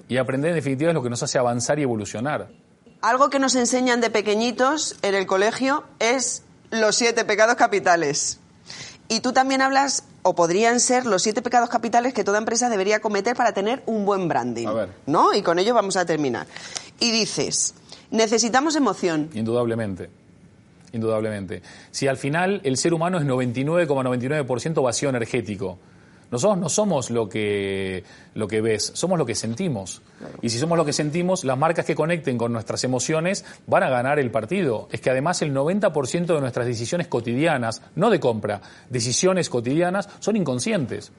Y 0.09 0.16
aprender 0.16 0.50
en 0.50 0.57
definitiva 0.57 0.90
es 0.90 0.94
lo 0.94 1.03
que 1.03 1.11
nos 1.11 1.22
hace 1.22 1.38
avanzar 1.38 1.79
y 1.79 1.83
evolucionar. 1.83 2.48
Algo 3.00 3.29
que 3.29 3.38
nos 3.38 3.55
enseñan 3.55 4.00
de 4.00 4.09
pequeñitos 4.11 4.96
en 5.03 5.14
el 5.14 5.27
colegio 5.27 5.85
es 5.98 6.42
los 6.70 6.96
siete 6.96 7.24
pecados 7.24 7.57
capitales. 7.57 8.40
Y 9.08 9.20
tú 9.20 9.32
también 9.32 9.60
hablas, 9.62 10.04
o 10.22 10.34
podrían 10.34 10.80
ser 10.80 11.06
los 11.06 11.22
siete 11.22 11.42
pecados 11.42 11.68
capitales 11.68 12.14
que 12.14 12.24
toda 12.24 12.38
empresa 12.38 12.68
debería 12.68 13.00
cometer 13.00 13.36
para 13.36 13.52
tener 13.52 13.82
un 13.86 14.04
buen 14.06 14.28
branding. 14.28 14.66
A 14.66 14.72
ver. 14.72 14.88
¿No? 15.06 15.34
Y 15.34 15.42
con 15.42 15.58
ello 15.58 15.74
vamos 15.74 15.96
a 15.96 16.06
terminar. 16.06 16.46
Y 17.00 17.10
dices, 17.10 17.74
necesitamos 18.10 18.76
emoción. 18.76 19.30
Indudablemente. 19.34 20.08
Indudablemente. 20.92 21.62
Si 21.90 22.06
al 22.06 22.16
final 22.16 22.60
el 22.64 22.76
ser 22.76 22.94
humano 22.94 23.18
es 23.18 23.24
99,99% 23.24 24.82
vacío 24.82 25.08
energético, 25.08 25.78
nosotros 26.34 26.58
no 26.58 26.68
somos 26.68 27.10
lo 27.10 27.28
que, 27.28 28.02
lo 28.34 28.48
que 28.48 28.60
ves, 28.60 28.90
somos 28.94 29.16
lo 29.16 29.24
que 29.24 29.36
sentimos. 29.36 30.02
Y 30.42 30.48
si 30.48 30.58
somos 30.58 30.76
lo 30.76 30.84
que 30.84 30.92
sentimos, 30.92 31.44
las 31.44 31.56
marcas 31.56 31.86
que 31.86 31.94
conecten 31.94 32.36
con 32.36 32.52
nuestras 32.52 32.82
emociones 32.82 33.44
van 33.68 33.84
a 33.84 33.88
ganar 33.88 34.18
el 34.18 34.32
partido. 34.32 34.88
Es 34.90 35.00
que 35.00 35.10
además 35.10 35.42
el 35.42 35.54
90% 35.54 36.26
de 36.26 36.40
nuestras 36.40 36.66
decisiones 36.66 37.06
cotidianas, 37.06 37.82
no 37.94 38.10
de 38.10 38.18
compra, 38.18 38.60
decisiones 38.90 39.48
cotidianas, 39.48 40.08
son 40.18 40.34
inconscientes. 40.34 41.12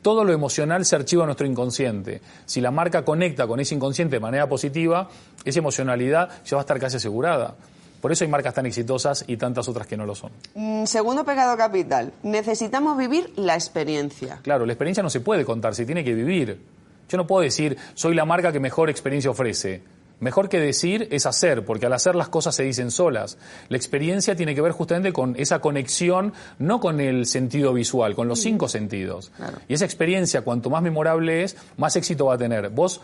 Todo 0.00 0.24
lo 0.24 0.32
emocional 0.32 0.86
se 0.86 0.96
archiva 0.96 1.24
en 1.24 1.26
nuestro 1.26 1.46
inconsciente. 1.46 2.22
Si 2.46 2.62
la 2.62 2.70
marca 2.70 3.04
conecta 3.04 3.46
con 3.46 3.60
ese 3.60 3.74
inconsciente 3.74 4.16
de 4.16 4.20
manera 4.20 4.48
positiva, 4.48 5.10
esa 5.44 5.58
emocionalidad 5.58 6.30
ya 6.46 6.56
va 6.56 6.62
a 6.62 6.64
estar 6.64 6.80
casi 6.80 6.96
asegurada. 6.96 7.56
Por 8.00 8.12
eso 8.12 8.24
hay 8.24 8.30
marcas 8.30 8.54
tan 8.54 8.66
exitosas 8.66 9.24
y 9.26 9.36
tantas 9.36 9.68
otras 9.68 9.86
que 9.86 9.96
no 9.96 10.06
lo 10.06 10.14
son. 10.14 10.30
Mm, 10.54 10.84
segundo 10.84 11.24
pecado 11.24 11.56
capital, 11.56 12.12
necesitamos 12.22 12.96
vivir 12.96 13.32
la 13.36 13.54
experiencia. 13.54 14.40
Claro, 14.42 14.66
la 14.66 14.72
experiencia 14.72 15.02
no 15.02 15.10
se 15.10 15.20
puede 15.20 15.44
contar, 15.44 15.74
se 15.74 15.86
tiene 15.86 16.04
que 16.04 16.14
vivir. 16.14 16.60
Yo 17.08 17.18
no 17.18 17.26
puedo 17.26 17.42
decir, 17.42 17.76
soy 17.94 18.14
la 18.14 18.24
marca 18.24 18.52
que 18.52 18.60
mejor 18.60 18.90
experiencia 18.90 19.30
ofrece. 19.30 19.82
Mejor 20.18 20.48
que 20.48 20.58
decir 20.58 21.08
es 21.10 21.26
hacer, 21.26 21.64
porque 21.66 21.84
al 21.84 21.92
hacer 21.92 22.14
las 22.14 22.28
cosas 22.28 22.54
se 22.54 22.62
dicen 22.62 22.90
solas. 22.90 23.36
La 23.68 23.76
experiencia 23.76 24.34
tiene 24.34 24.54
que 24.54 24.62
ver 24.62 24.72
justamente 24.72 25.12
con 25.12 25.36
esa 25.36 25.58
conexión, 25.58 26.32
no 26.58 26.80
con 26.80 27.00
el 27.00 27.26
sentido 27.26 27.74
visual, 27.74 28.14
con 28.14 28.26
los 28.26 28.40
cinco 28.40 28.66
sentidos. 28.66 29.30
Y 29.68 29.74
esa 29.74 29.84
experiencia, 29.84 30.40
cuanto 30.40 30.70
más 30.70 30.82
memorable 30.82 31.44
es, 31.44 31.56
más 31.76 31.96
éxito 31.96 32.26
va 32.26 32.34
a 32.34 32.38
tener. 32.38 32.70
Vos 32.70 33.02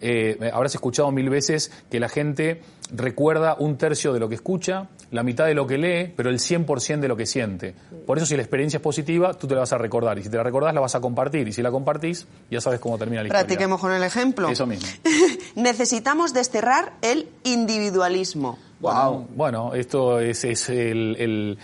eh, 0.00 0.50
habrás 0.52 0.74
escuchado 0.74 1.10
mil 1.12 1.28
veces 1.28 1.70
que 1.90 2.00
la 2.00 2.08
gente 2.08 2.62
recuerda 2.92 3.54
un 3.58 3.76
tercio 3.76 4.12
de 4.12 4.20
lo 4.20 4.28
que 4.28 4.34
escucha, 4.34 4.88
la 5.10 5.22
mitad 5.22 5.46
de 5.46 5.54
lo 5.54 5.66
que 5.66 5.78
lee, 5.78 6.12
pero 6.16 6.30
el 6.30 6.38
100% 6.38 7.00
de 7.00 7.08
lo 7.08 7.16
que 7.16 7.26
siente. 7.26 7.74
Por 8.06 8.18
eso 8.18 8.26
si 8.26 8.36
la 8.36 8.42
experiencia 8.42 8.78
es 8.78 8.82
positiva, 8.82 9.34
tú 9.34 9.46
te 9.46 9.54
la 9.54 9.60
vas 9.60 9.72
a 9.72 9.78
recordar. 9.78 10.18
Y 10.18 10.22
si 10.22 10.28
te 10.28 10.36
la 10.36 10.42
recordás, 10.42 10.74
la 10.74 10.80
vas 10.80 10.94
a 10.94 11.00
compartir. 11.00 11.46
Y 11.48 11.52
si 11.52 11.62
la 11.62 11.70
compartís, 11.70 12.26
ya 12.50 12.60
sabes 12.60 12.80
cómo 12.80 12.98
termina 12.98 13.22
la 13.22 13.28
historia. 13.28 13.46
Practiquemos 13.46 13.80
con 13.80 13.92
el 13.92 14.02
ejemplo. 14.02 14.48
Eso 14.48 14.66
mismo. 14.66 14.88
Necesitamos 15.54 16.32
desterrar 16.32 16.94
el 17.02 17.28
individualismo. 17.44 18.58
Wow. 18.80 19.28
Bueno, 19.36 19.74
esto 19.74 20.20
es, 20.20 20.42
el, 20.70 21.58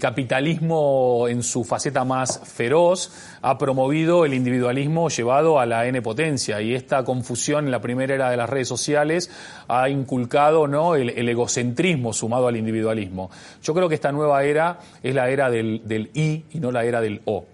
capitalismo 0.00 1.26
en 1.28 1.42
su 1.42 1.64
faceta 1.64 2.04
más 2.04 2.40
feroz 2.44 3.12
ha 3.42 3.58
promovido 3.58 4.24
el 4.24 4.32
individualismo 4.32 5.10
llevado 5.10 5.60
a 5.60 5.66
la 5.66 5.84
N 5.86 6.00
potencia 6.00 6.62
y 6.62 6.74
esta 6.74 7.04
confusión 7.04 7.66
en 7.66 7.70
la 7.70 7.82
primera 7.82 8.14
era 8.14 8.30
de 8.30 8.38
las 8.38 8.48
redes 8.48 8.68
sociales 8.68 9.30
ha 9.68 9.90
inculcado 9.90 10.66
¿no? 10.66 10.94
el, 10.94 11.28
egocentrismo 11.28 12.14
sumado 12.14 12.48
al 12.48 12.56
individualismo. 12.56 13.30
Yo 13.62 13.74
creo 13.74 13.90
que 13.90 13.96
esta 13.96 14.10
nueva 14.10 14.42
era 14.42 14.78
es 15.02 15.14
la 15.14 15.28
era 15.28 15.50
del, 15.50 15.82
del 15.84 16.10
I 16.14 16.46
y 16.52 16.58
no 16.58 16.72
la 16.72 16.84
era 16.84 17.02
del 17.02 17.20
O. 17.26 17.44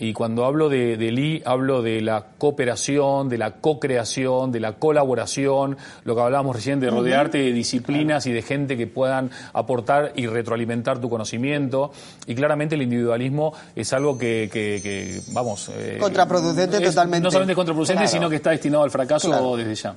Y 0.00 0.12
cuando 0.12 0.44
hablo 0.44 0.68
de, 0.68 0.96
del 0.96 1.18
I, 1.18 1.42
hablo 1.44 1.82
de 1.82 2.00
la 2.00 2.26
cooperación, 2.38 3.28
de 3.28 3.36
la 3.36 3.56
co-creación, 3.56 4.52
de 4.52 4.60
la 4.60 4.74
colaboración, 4.74 5.76
lo 6.04 6.14
que 6.14 6.20
hablábamos 6.20 6.54
recién 6.54 6.78
de 6.78 6.88
rodearte 6.88 7.38
de 7.38 7.52
disciplinas 7.52 8.26
y 8.26 8.32
de 8.32 8.42
gente 8.42 8.76
que 8.76 8.86
puedan 8.86 9.30
aportar 9.52 10.12
y 10.14 10.26
retroalimentar 10.26 11.00
tu 11.00 11.10
conocimiento. 11.10 11.90
Y 12.26 12.36
claramente 12.36 12.76
el 12.76 12.82
individualismo 12.82 13.52
es 13.74 13.92
algo 13.92 14.16
que, 14.16 14.48
que, 14.52 15.20
vamos... 15.32 15.70
Eh, 15.74 15.98
contraproducente 16.00 16.80
totalmente. 16.80 17.24
No 17.24 17.30
solamente 17.30 17.56
contraproducente, 17.56 18.06
sino 18.06 18.30
que 18.30 18.36
está 18.36 18.50
destinado 18.50 18.84
al 18.84 18.90
fracaso 18.90 19.56
desde 19.56 19.74
ya. 19.74 19.96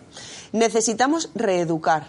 Necesitamos 0.51 1.29
reeducar. 1.35 2.05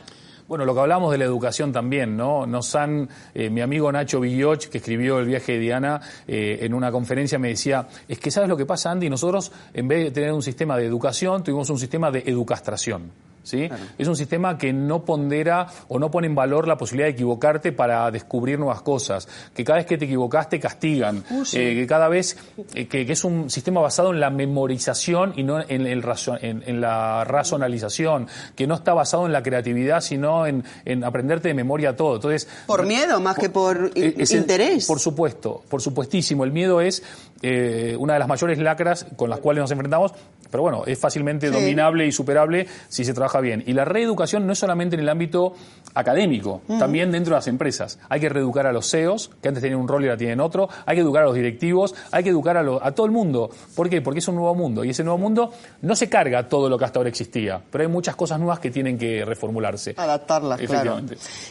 Bueno, 0.52 0.66
lo 0.66 0.74
que 0.74 0.80
hablamos 0.80 1.10
de 1.10 1.16
la 1.16 1.24
educación 1.24 1.72
también, 1.72 2.14
¿no? 2.14 2.46
Nos 2.46 2.74
han, 2.74 3.08
eh, 3.32 3.48
mi 3.48 3.62
amigo 3.62 3.90
Nacho 3.90 4.20
Villoch, 4.20 4.66
que 4.66 4.76
escribió 4.76 5.18
El 5.18 5.24
viaje 5.24 5.52
de 5.52 5.58
Diana, 5.60 5.98
eh, 6.28 6.58
en 6.60 6.74
una 6.74 6.92
conferencia 6.92 7.38
me 7.38 7.48
decía, 7.48 7.88
es 8.06 8.18
que 8.18 8.30
¿sabes 8.30 8.50
lo 8.50 8.56
que 8.58 8.66
pasa, 8.66 8.90
Andy? 8.90 9.08
Nosotros, 9.08 9.50
en 9.72 9.88
vez 9.88 10.04
de 10.04 10.10
tener 10.10 10.30
un 10.30 10.42
sistema 10.42 10.76
de 10.76 10.84
educación, 10.84 11.42
tuvimos 11.42 11.70
un 11.70 11.78
sistema 11.78 12.10
de 12.10 12.24
educastración. 12.26 13.31
¿Sí? 13.42 13.68
Es 13.98 14.08
un 14.08 14.16
sistema 14.16 14.56
que 14.58 14.72
no 14.72 15.04
pondera 15.04 15.66
o 15.88 15.98
no 15.98 16.10
pone 16.10 16.26
en 16.26 16.34
valor 16.34 16.68
la 16.68 16.76
posibilidad 16.76 17.06
de 17.06 17.12
equivocarte 17.12 17.72
para 17.72 18.10
descubrir 18.10 18.58
nuevas 18.58 18.82
cosas, 18.82 19.28
que 19.54 19.64
cada 19.64 19.78
vez 19.78 19.86
que 19.86 19.98
te 19.98 20.04
equivocaste 20.04 20.60
castigan, 20.60 21.24
uh, 21.30 21.42
eh, 21.52 21.74
que 21.74 21.86
cada 21.86 22.08
vez 22.08 22.36
eh, 22.74 22.86
que, 22.86 23.02
es 23.02 23.24
un 23.24 23.50
sistema 23.50 23.80
basado 23.80 24.12
en 24.12 24.20
la 24.20 24.30
memorización 24.30 25.32
y 25.36 25.42
no 25.42 25.60
en, 25.60 25.86
el 25.86 26.04
en, 26.40 26.80
la 26.80 27.24
racionalización, 27.24 28.28
que 28.54 28.66
no 28.66 28.74
está 28.74 28.94
basado 28.94 29.26
en 29.26 29.32
la 29.32 29.42
creatividad, 29.42 30.00
sino 30.00 30.46
en, 30.46 30.64
aprenderte 31.04 31.48
de 31.48 31.54
memoria 31.54 31.96
todo. 31.96 32.16
Entonces, 32.16 32.48
por 32.66 32.86
miedo 32.86 33.20
más 33.20 33.36
que 33.36 33.50
por 33.50 33.92
interés. 33.94 34.86
por 34.86 35.00
supuesto, 35.00 35.62
por 35.68 35.80
supuestísimo. 35.80 36.44
El 36.44 36.52
miedo 36.52 36.80
es 36.80 37.02
eh, 37.42 37.96
una 37.98 38.14
de 38.14 38.18
las 38.20 38.28
mayores 38.28 38.58
lacras 38.58 39.06
con 39.16 39.28
las 39.28 39.40
cuales 39.40 39.62
nos 39.62 39.70
enfrentamos, 39.70 40.12
pero 40.50 40.62
bueno, 40.62 40.84
es 40.86 40.98
fácilmente 40.98 41.50
dominable 41.50 42.06
y 42.06 42.12
superable 42.12 42.66
si 42.88 43.04
se 43.04 43.14
trabaja 43.14 43.40
bien. 43.40 43.64
Y 43.66 43.72
la 43.72 43.84
reeducación 43.84 44.46
no 44.46 44.52
es 44.52 44.58
solamente 44.58 44.96
en 44.96 45.00
el 45.00 45.08
ámbito 45.08 45.54
académico, 45.94 46.60
también 46.78 47.10
dentro 47.10 47.34
de 47.34 47.38
las 47.38 47.48
empresas. 47.48 47.98
Hay 48.08 48.20
que 48.20 48.28
reeducar 48.28 48.66
a 48.66 48.72
los 48.72 48.90
CEOs, 48.90 49.30
que 49.40 49.48
antes 49.48 49.62
tenían 49.62 49.80
un 49.80 49.88
rol 49.88 50.04
y 50.04 50.08
ahora 50.08 50.18
tienen 50.18 50.40
otro, 50.40 50.68
hay 50.84 50.96
que 50.96 51.02
educar 51.02 51.22
a 51.22 51.26
los 51.26 51.34
directivos, 51.34 51.94
hay 52.10 52.22
que 52.22 52.30
educar 52.30 52.56
a, 52.56 52.60
a 52.60 52.92
todo 52.92 53.06
el 53.06 53.12
mundo. 53.12 53.50
¿Por 53.74 53.88
qué? 53.88 54.02
Porque 54.02 54.18
es 54.18 54.28
un 54.28 54.36
nuevo 54.36 54.54
mundo 54.54 54.84
y 54.84 54.90
ese 54.90 55.02
nuevo 55.02 55.18
mundo 55.18 55.52
no 55.80 55.96
se 55.96 56.08
carga 56.08 56.48
todo 56.48 56.68
lo 56.68 56.78
que 56.78 56.84
hasta 56.84 56.98
ahora 56.98 57.08
existía, 57.08 57.62
pero 57.70 57.82
hay 57.82 57.88
muchas 57.88 58.14
cosas 58.14 58.38
nuevas 58.38 58.60
que 58.60 58.70
tienen 58.70 58.98
que 58.98 59.24
reformularse. 59.24 59.94
Adaptarlas, 59.96 60.60
claro. 60.60 61.00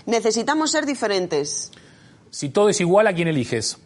Necesitamos 0.05 0.71
ser 0.71 0.85
diferentes. 0.85 1.71
Si 2.29 2.49
todo 2.49 2.69
es 2.69 2.79
igual, 2.79 3.07
¿a 3.07 3.13
quién 3.13 3.27
eliges? 3.27 3.77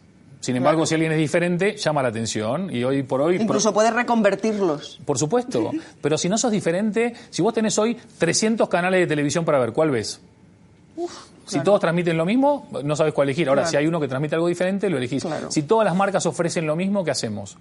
Sin 0.46 0.56
embargo, 0.56 0.86
si 0.86 0.94
alguien 0.94 1.12
es 1.12 1.18
diferente, 1.18 1.76
llama 1.76 2.04
la 2.04 2.10
atención 2.10 2.70
y 2.72 2.84
hoy 2.84 3.02
por 3.02 3.20
hoy... 3.20 3.38
Incluso 3.38 3.74
puedes 3.74 3.92
reconvertirlos. 3.92 5.00
Por 5.04 5.18
supuesto, 5.18 5.72
pero 6.02 6.20
si 6.20 6.30
no 6.30 6.38
sos 6.38 6.52
diferente, 6.52 7.16
si 7.32 7.42
vos 7.42 7.52
tenés 7.52 7.80
hoy 7.80 7.98
300 8.20 8.70
canales 8.70 9.00
de 9.00 9.08
televisión 9.08 9.44
para 9.44 9.58
ver, 9.58 9.74
¿cuál 9.74 9.90
ves? 9.90 10.22
si 11.48 11.62
todos 11.62 11.80
transmiten 11.80 12.16
lo 12.16 12.26
mismo, 12.26 12.68
no 12.84 12.96
sabes 12.96 13.12
cuál 13.16 13.30
elegir. 13.30 13.50
Ahora, 13.50 13.66
si 13.66 13.76
hay 13.76 13.88
uno 13.88 14.00
que 14.00 14.08
transmite 14.08 14.36
algo 14.36 14.48
diferente, 14.48 14.88
lo 14.88 14.98
elegís. 14.98 15.26
Si 15.50 15.64
todas 15.64 15.84
las 15.84 15.96
marcas 15.96 16.24
ofrecen 16.28 16.68
lo 16.68 16.76
mismo, 16.76 17.04
¿qué 17.04 17.10
hacemos? 17.10 17.58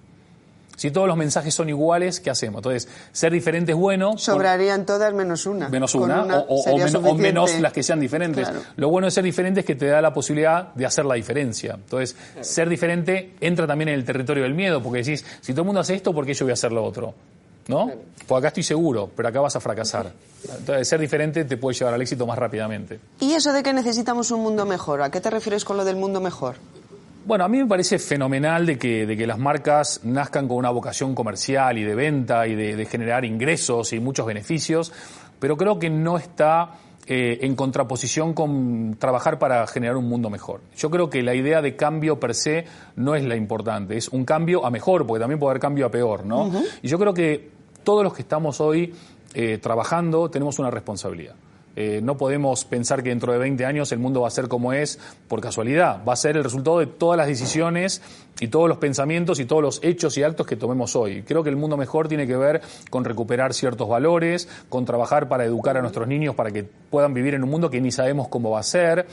Si 0.75 0.91
todos 0.91 1.07
los 1.07 1.17
mensajes 1.17 1.53
son 1.53 1.69
iguales, 1.69 2.19
¿qué 2.19 2.29
hacemos? 2.29 2.59
Entonces, 2.59 2.87
ser 3.11 3.31
diferente 3.31 3.71
es 3.71 3.77
bueno. 3.77 4.17
Sobrarían 4.17 4.85
todas 4.85 5.13
menos 5.13 5.45
una. 5.45 5.69
Menos 5.69 5.95
una, 5.95 6.45
o, 6.47 7.15
menos, 7.15 7.59
las 7.59 7.73
que 7.73 7.83
sean 7.83 7.99
diferentes. 7.99 8.49
Lo 8.75 8.89
bueno 8.89 9.07
de 9.07 9.11
ser 9.11 9.23
diferente 9.23 9.61
es 9.61 9.65
que 9.65 9.75
te 9.75 9.87
da 9.87 10.01
la 10.01 10.13
posibilidad 10.13 10.73
de 10.73 10.85
hacer 10.85 11.05
la 11.05 11.15
diferencia. 11.15 11.75
Entonces, 11.75 12.15
ser 12.41 12.69
diferente 12.69 13.35
entra 13.39 13.67
también 13.67 13.89
en 13.89 13.95
el 13.95 14.05
territorio 14.05 14.43
del 14.43 14.53
miedo, 14.53 14.81
porque 14.81 14.99
decís, 14.99 15.25
si 15.41 15.53
todo 15.53 15.61
el 15.61 15.67
mundo 15.67 15.81
hace 15.81 15.95
esto, 15.95 16.13
¿por 16.13 16.25
qué 16.25 16.33
yo 16.33 16.45
voy 16.45 16.51
a 16.51 16.53
hacer 16.53 16.71
lo 16.71 16.83
otro? 16.83 17.13
¿No? 17.67 17.91
Pues 18.27 18.39
acá 18.39 18.49
estoy 18.49 18.63
seguro, 18.63 19.09
pero 19.15 19.29
acá 19.29 19.41
vas 19.41 19.55
a 19.55 19.59
fracasar. 19.59 20.11
Entonces, 20.59 20.87
ser 20.87 20.99
diferente 20.99 21.45
te 21.45 21.57
puede 21.57 21.75
llevar 21.77 21.95
al 21.95 22.01
éxito 22.01 22.27
más 22.27 22.37
rápidamente. 22.37 22.99
¿Y 23.19 23.33
eso 23.33 23.53
de 23.53 23.63
que 23.63 23.73
necesitamos 23.73 24.29
un 24.31 24.41
mundo 24.41 24.65
mejor? 24.65 25.01
¿A 25.01 25.09
qué 25.09 25.19
te 25.19 25.31
refieres 25.31 25.65
con 25.65 25.77
lo 25.77 25.85
del 25.85 25.95
mundo 25.95 26.21
mejor? 26.21 26.55
Bueno, 27.25 27.43
a 27.43 27.47
mí 27.47 27.57
me 27.57 27.65
parece 27.65 27.97
fenomenal 27.97 28.67
de 28.67 28.77
que, 28.77 29.07
de 29.07 29.17
que 29.17 29.25
las 29.25 29.39
marcas 29.39 30.01
nazcan 30.03 30.47
con 30.47 30.57
una 30.57 30.69
vocación 30.69 31.15
comercial 31.15 31.75
y 31.79 31.83
de 31.83 31.95
venta 31.95 32.45
y 32.45 32.53
de, 32.53 32.85
generar 32.85 33.25
ingresos 33.25 33.93
y 33.93 33.99
muchos 33.99 34.27
beneficios, 34.27 34.93
pero 35.39 35.57
creo 35.57 35.79
que 35.79 35.89
no 35.89 36.19
está 36.19 36.73
eh, 37.07 37.39
en 37.41 37.55
contraposición 37.55 38.35
con 38.35 38.97
trabajar 38.99 39.39
para 39.39 39.65
generar 39.65 39.97
un 39.97 40.07
mundo 40.07 40.29
mejor. 40.29 40.61
Yo 40.77 40.91
creo 40.91 41.09
que 41.09 41.23
la 41.23 41.33
idea 41.33 41.63
de 41.63 41.75
cambio 41.75 42.19
per 42.19 42.35
se 42.35 42.65
no 42.95 43.15
es 43.15 43.23
la 43.23 43.35
importante, 43.35 43.97
es 43.97 44.09
un 44.09 44.23
cambio 44.23 44.63
a 44.63 44.69
mejor, 44.69 45.07
porque 45.07 45.19
también 45.19 45.39
puede 45.39 45.53
haber 45.53 45.61
cambio 45.61 45.87
a 45.87 45.89
peor, 45.89 46.27
¿no? 46.27 46.51
Y 46.83 46.87
yo 46.87 46.99
creo 46.99 47.15
que 47.15 47.49
todos 47.83 48.03
los 48.03 48.13
que 48.13 48.21
estamos 48.21 48.61
hoy 48.61 48.93
eh, 49.33 49.57
trabajando 49.57 50.29
tenemos 50.29 50.59
una 50.59 50.69
responsabilidad. 50.69 51.33
Eh, 51.75 51.99
no 52.01 52.17
podemos 52.17 52.65
pensar 52.65 53.03
que 53.03 53.09
dentro 53.09 53.33
de 53.33 53.39
20 53.39 53.65
años 53.65 53.91
el 53.91 53.99
mundo 53.99 54.21
va 54.21 54.27
a 54.27 54.31
ser 54.31 54.47
como 54.47 54.73
es 54.73 54.99
por 55.27 55.41
casualidad. 55.41 56.01
Va 56.07 56.13
a 56.13 56.17
ser 56.17 56.37
el 56.37 56.43
resultado 56.43 56.79
de 56.79 56.87
todas 56.87 57.17
las 57.17 57.27
decisiones 57.27 58.01
y 58.39 58.47
todos 58.47 58.67
los 58.67 58.77
pensamientos 58.77 59.39
y 59.39 59.45
todos 59.45 59.61
los 59.61 59.79
hechos 59.83 60.17
y 60.17 60.23
actos 60.23 60.45
que 60.45 60.55
tomemos 60.55 60.95
hoy. 60.95 61.23
Creo 61.23 61.43
que 61.43 61.49
el 61.49 61.55
mundo 61.55 61.77
mejor 61.77 62.07
tiene 62.07 62.27
que 62.27 62.35
ver 62.35 62.61
con 62.89 63.05
recuperar 63.05 63.53
ciertos 63.53 63.87
valores, 63.87 64.47
con 64.69 64.85
trabajar 64.85 65.27
para 65.27 65.45
educar 65.45 65.77
a 65.77 65.81
nuestros 65.81 66.07
niños 66.07 66.35
para 66.35 66.51
que 66.51 66.63
puedan 66.63 67.13
vivir 67.13 67.33
en 67.33 67.43
un 67.43 67.49
mundo 67.49 67.69
que 67.69 67.81
ni 67.81 67.91
sabemos 67.91 68.27
cómo 68.27 68.51
va 68.51 68.59
a 68.59 68.63
ser, 68.63 69.05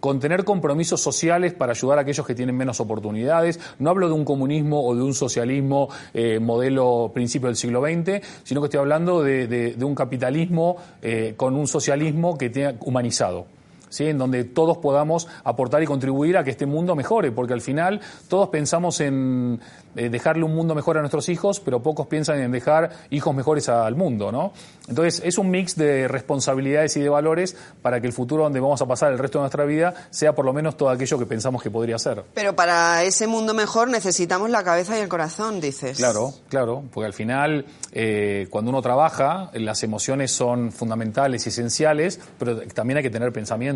con 0.00 0.20
tener 0.20 0.44
compromisos 0.44 1.00
sociales 1.00 1.54
para 1.54 1.72
ayudar 1.72 1.98
a 1.98 2.02
aquellos 2.02 2.26
que 2.26 2.34
tienen 2.34 2.56
menos 2.56 2.80
oportunidades. 2.80 3.58
No 3.78 3.90
hablo 3.90 4.08
de 4.08 4.14
un 4.14 4.24
comunismo 4.24 4.86
o 4.86 4.94
de 4.94 5.02
un 5.02 5.14
socialismo 5.14 5.88
eh, 6.14 6.38
modelo 6.38 7.10
principio 7.14 7.48
del 7.48 7.56
siglo 7.56 7.82
XX, 7.82 8.24
sino 8.44 8.60
que 8.60 8.66
estoy 8.66 8.80
hablando 8.80 9.22
de, 9.22 9.76
un 9.80 9.94
capitalismo 9.94 10.76
eh, 11.02 11.34
con 11.36 11.54
un 11.54 11.66
socialismo 11.66 12.36
que 12.36 12.50
tenga 12.50 12.74
humanizado. 12.80 13.55
¿Sí? 13.88 14.06
en 14.06 14.18
donde 14.18 14.44
todos 14.44 14.78
podamos 14.78 15.28
aportar 15.44 15.82
y 15.82 15.86
contribuir 15.86 16.36
a 16.36 16.44
que 16.44 16.50
este 16.50 16.66
mundo 16.66 16.94
mejore, 16.94 17.32
porque 17.32 17.52
al 17.52 17.60
final 17.60 18.00
todos 18.28 18.48
pensamos 18.48 19.00
en 19.00 19.60
eh, 19.94 20.08
dejarle 20.10 20.44
un 20.44 20.54
mundo 20.54 20.74
mejor 20.74 20.98
a 20.98 21.00
nuestros 21.00 21.28
hijos, 21.28 21.60
pero 21.60 21.82
pocos 21.82 22.06
piensan 22.06 22.40
en 22.40 22.52
dejar 22.52 22.90
hijos 23.10 23.34
mejores 23.34 23.68
al 23.68 23.94
mundo, 23.94 24.30
¿no? 24.30 24.52
Entonces, 24.88 25.22
es 25.24 25.38
un 25.38 25.50
mix 25.50 25.76
de 25.76 26.06
responsabilidades 26.06 26.96
y 26.96 27.00
de 27.00 27.08
valores 27.08 27.56
para 27.82 28.00
que 28.00 28.06
el 28.06 28.12
futuro 28.12 28.44
donde 28.44 28.60
vamos 28.60 28.80
a 28.82 28.86
pasar 28.86 29.12
el 29.12 29.18
resto 29.18 29.38
de 29.38 29.42
nuestra 29.44 29.64
vida 29.64 29.94
sea 30.10 30.34
por 30.34 30.44
lo 30.44 30.52
menos 30.52 30.76
todo 30.76 30.90
aquello 30.90 31.18
que 31.18 31.26
pensamos 31.26 31.62
que 31.62 31.70
podría 31.70 31.98
ser. 31.98 32.24
Pero 32.34 32.54
para 32.54 33.02
ese 33.04 33.26
mundo 33.26 33.54
mejor 33.54 33.88
necesitamos 33.88 34.50
la 34.50 34.62
cabeza 34.62 34.96
y 34.98 35.00
el 35.00 35.08
corazón, 35.08 35.60
dices. 35.60 35.96
Claro, 35.96 36.34
claro, 36.48 36.84
porque 36.92 37.06
al 37.06 37.14
final, 37.14 37.66
eh, 37.92 38.46
cuando 38.50 38.70
uno 38.70 38.82
trabaja, 38.82 39.50
las 39.54 39.82
emociones 39.82 40.30
son 40.30 40.72
fundamentales 40.72 41.46
y 41.46 41.48
esenciales, 41.48 42.20
pero 42.38 42.60
también 42.68 42.98
hay 42.98 43.02
que 43.02 43.10
tener 43.10 43.32
pensamiento. 43.32 43.75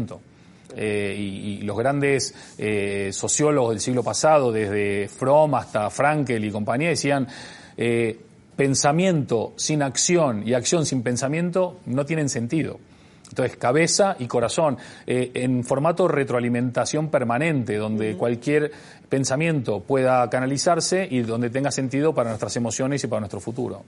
Eh, 0.76 1.16
y, 1.18 1.62
los 1.62 1.76
grandes 1.76 2.34
eh, 2.58 3.10
sociólogos 3.12 3.70
del 3.70 3.80
siglo 3.80 4.02
pasado, 4.04 4.52
desde 4.52 5.08
Fromm 5.08 5.54
hasta 5.54 5.90
Frankel 5.90 6.44
y 6.44 6.50
compañía, 6.50 6.90
decían, 6.90 7.26
eh, 7.76 8.18
pensamiento 8.56 9.54
sin 9.56 9.82
acción 9.82 10.46
y 10.46 10.54
acción 10.54 10.84
sin 10.84 11.02
pensamiento 11.02 11.80
no 11.86 12.04
tienen 12.04 12.28
sentido. 12.28 12.78
Entonces, 13.30 13.56
cabeza 13.56 14.16
y 14.18 14.26
corazón, 14.26 14.76
eh, 15.06 15.30
en 15.34 15.62
formato 15.62 16.08
retroalimentación 16.08 17.10
permanente, 17.10 17.76
donde 17.76 18.16
cualquier 18.16 18.72
pensamiento 19.08 19.80
pueda 19.80 20.28
canalizarse 20.28 21.06
y 21.08 21.20
donde 21.20 21.48
tenga 21.48 21.70
sentido 21.70 22.12
para 22.12 22.30
nuestras 22.30 22.56
emociones 22.56 23.02
y 23.04 23.06
para 23.06 23.20
nuestro 23.20 23.40
futuro. 23.40 23.84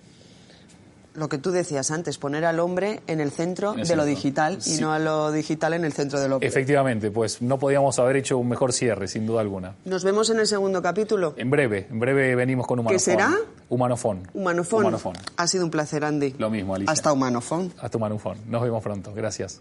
Lo 1.15 1.29
que 1.29 1.39
tú 1.39 1.51
decías 1.51 1.91
antes, 1.91 2.17
poner 2.19 2.45
al 2.45 2.59
hombre 2.61 3.01
en 3.07 3.21
el 3.21 3.31
centro 3.31 3.75
de 3.75 3.97
lo 3.97 4.05
digital 4.05 4.59
y 4.59 4.77
Sí. 4.77 4.81
no 4.81 4.93
a 4.93 4.99
lo 4.99 5.31
digital 5.31 5.75
en 5.75 5.85
el 5.85 5.93
centro 5.93 6.19
del 6.21 6.33
hombre. 6.33 6.49
Efectivamente, 6.49 7.11
pues 7.11 7.43
no 7.43 7.59
podíamos 7.59 7.99
haber 7.99 8.17
hecho 8.17 8.39
un 8.39 8.49
mejor 8.49 8.73
cierre, 8.73 9.09
sin 9.09 9.27
duda 9.27 9.41
alguna. 9.43 9.75
Nos 9.85 10.05
vemos 10.05 10.31
en 10.31 10.41
el 10.41 10.47
segundo 10.47 10.81
capítulo. 10.81 11.35
En 11.37 11.51
breve, 11.51 11.87
en 11.91 12.01
breve 12.01 12.35
venimos 12.35 12.67
con 12.67 12.79
Humanofón. 12.79 12.99
será? 13.01 13.35
Humanofón. 13.69 14.29
Humanofón. 14.35 14.81
Humanofón. 14.83 15.15
Ha 15.37 15.47
sido 15.47 15.65
un 15.65 15.71
placer, 15.71 16.05
Andy. 16.05 16.35
Lo 16.39 16.51
mismo, 16.51 16.75
Alicia. 16.75 16.93
Hasta 16.93 17.13
Humanofón. 17.13 17.73
Hasta 17.81 17.99
Humanofón. 17.99 18.39
Nos 18.49 18.63
vemos 18.63 18.83
pronto. 18.83 19.13
Gracias. 19.15 19.61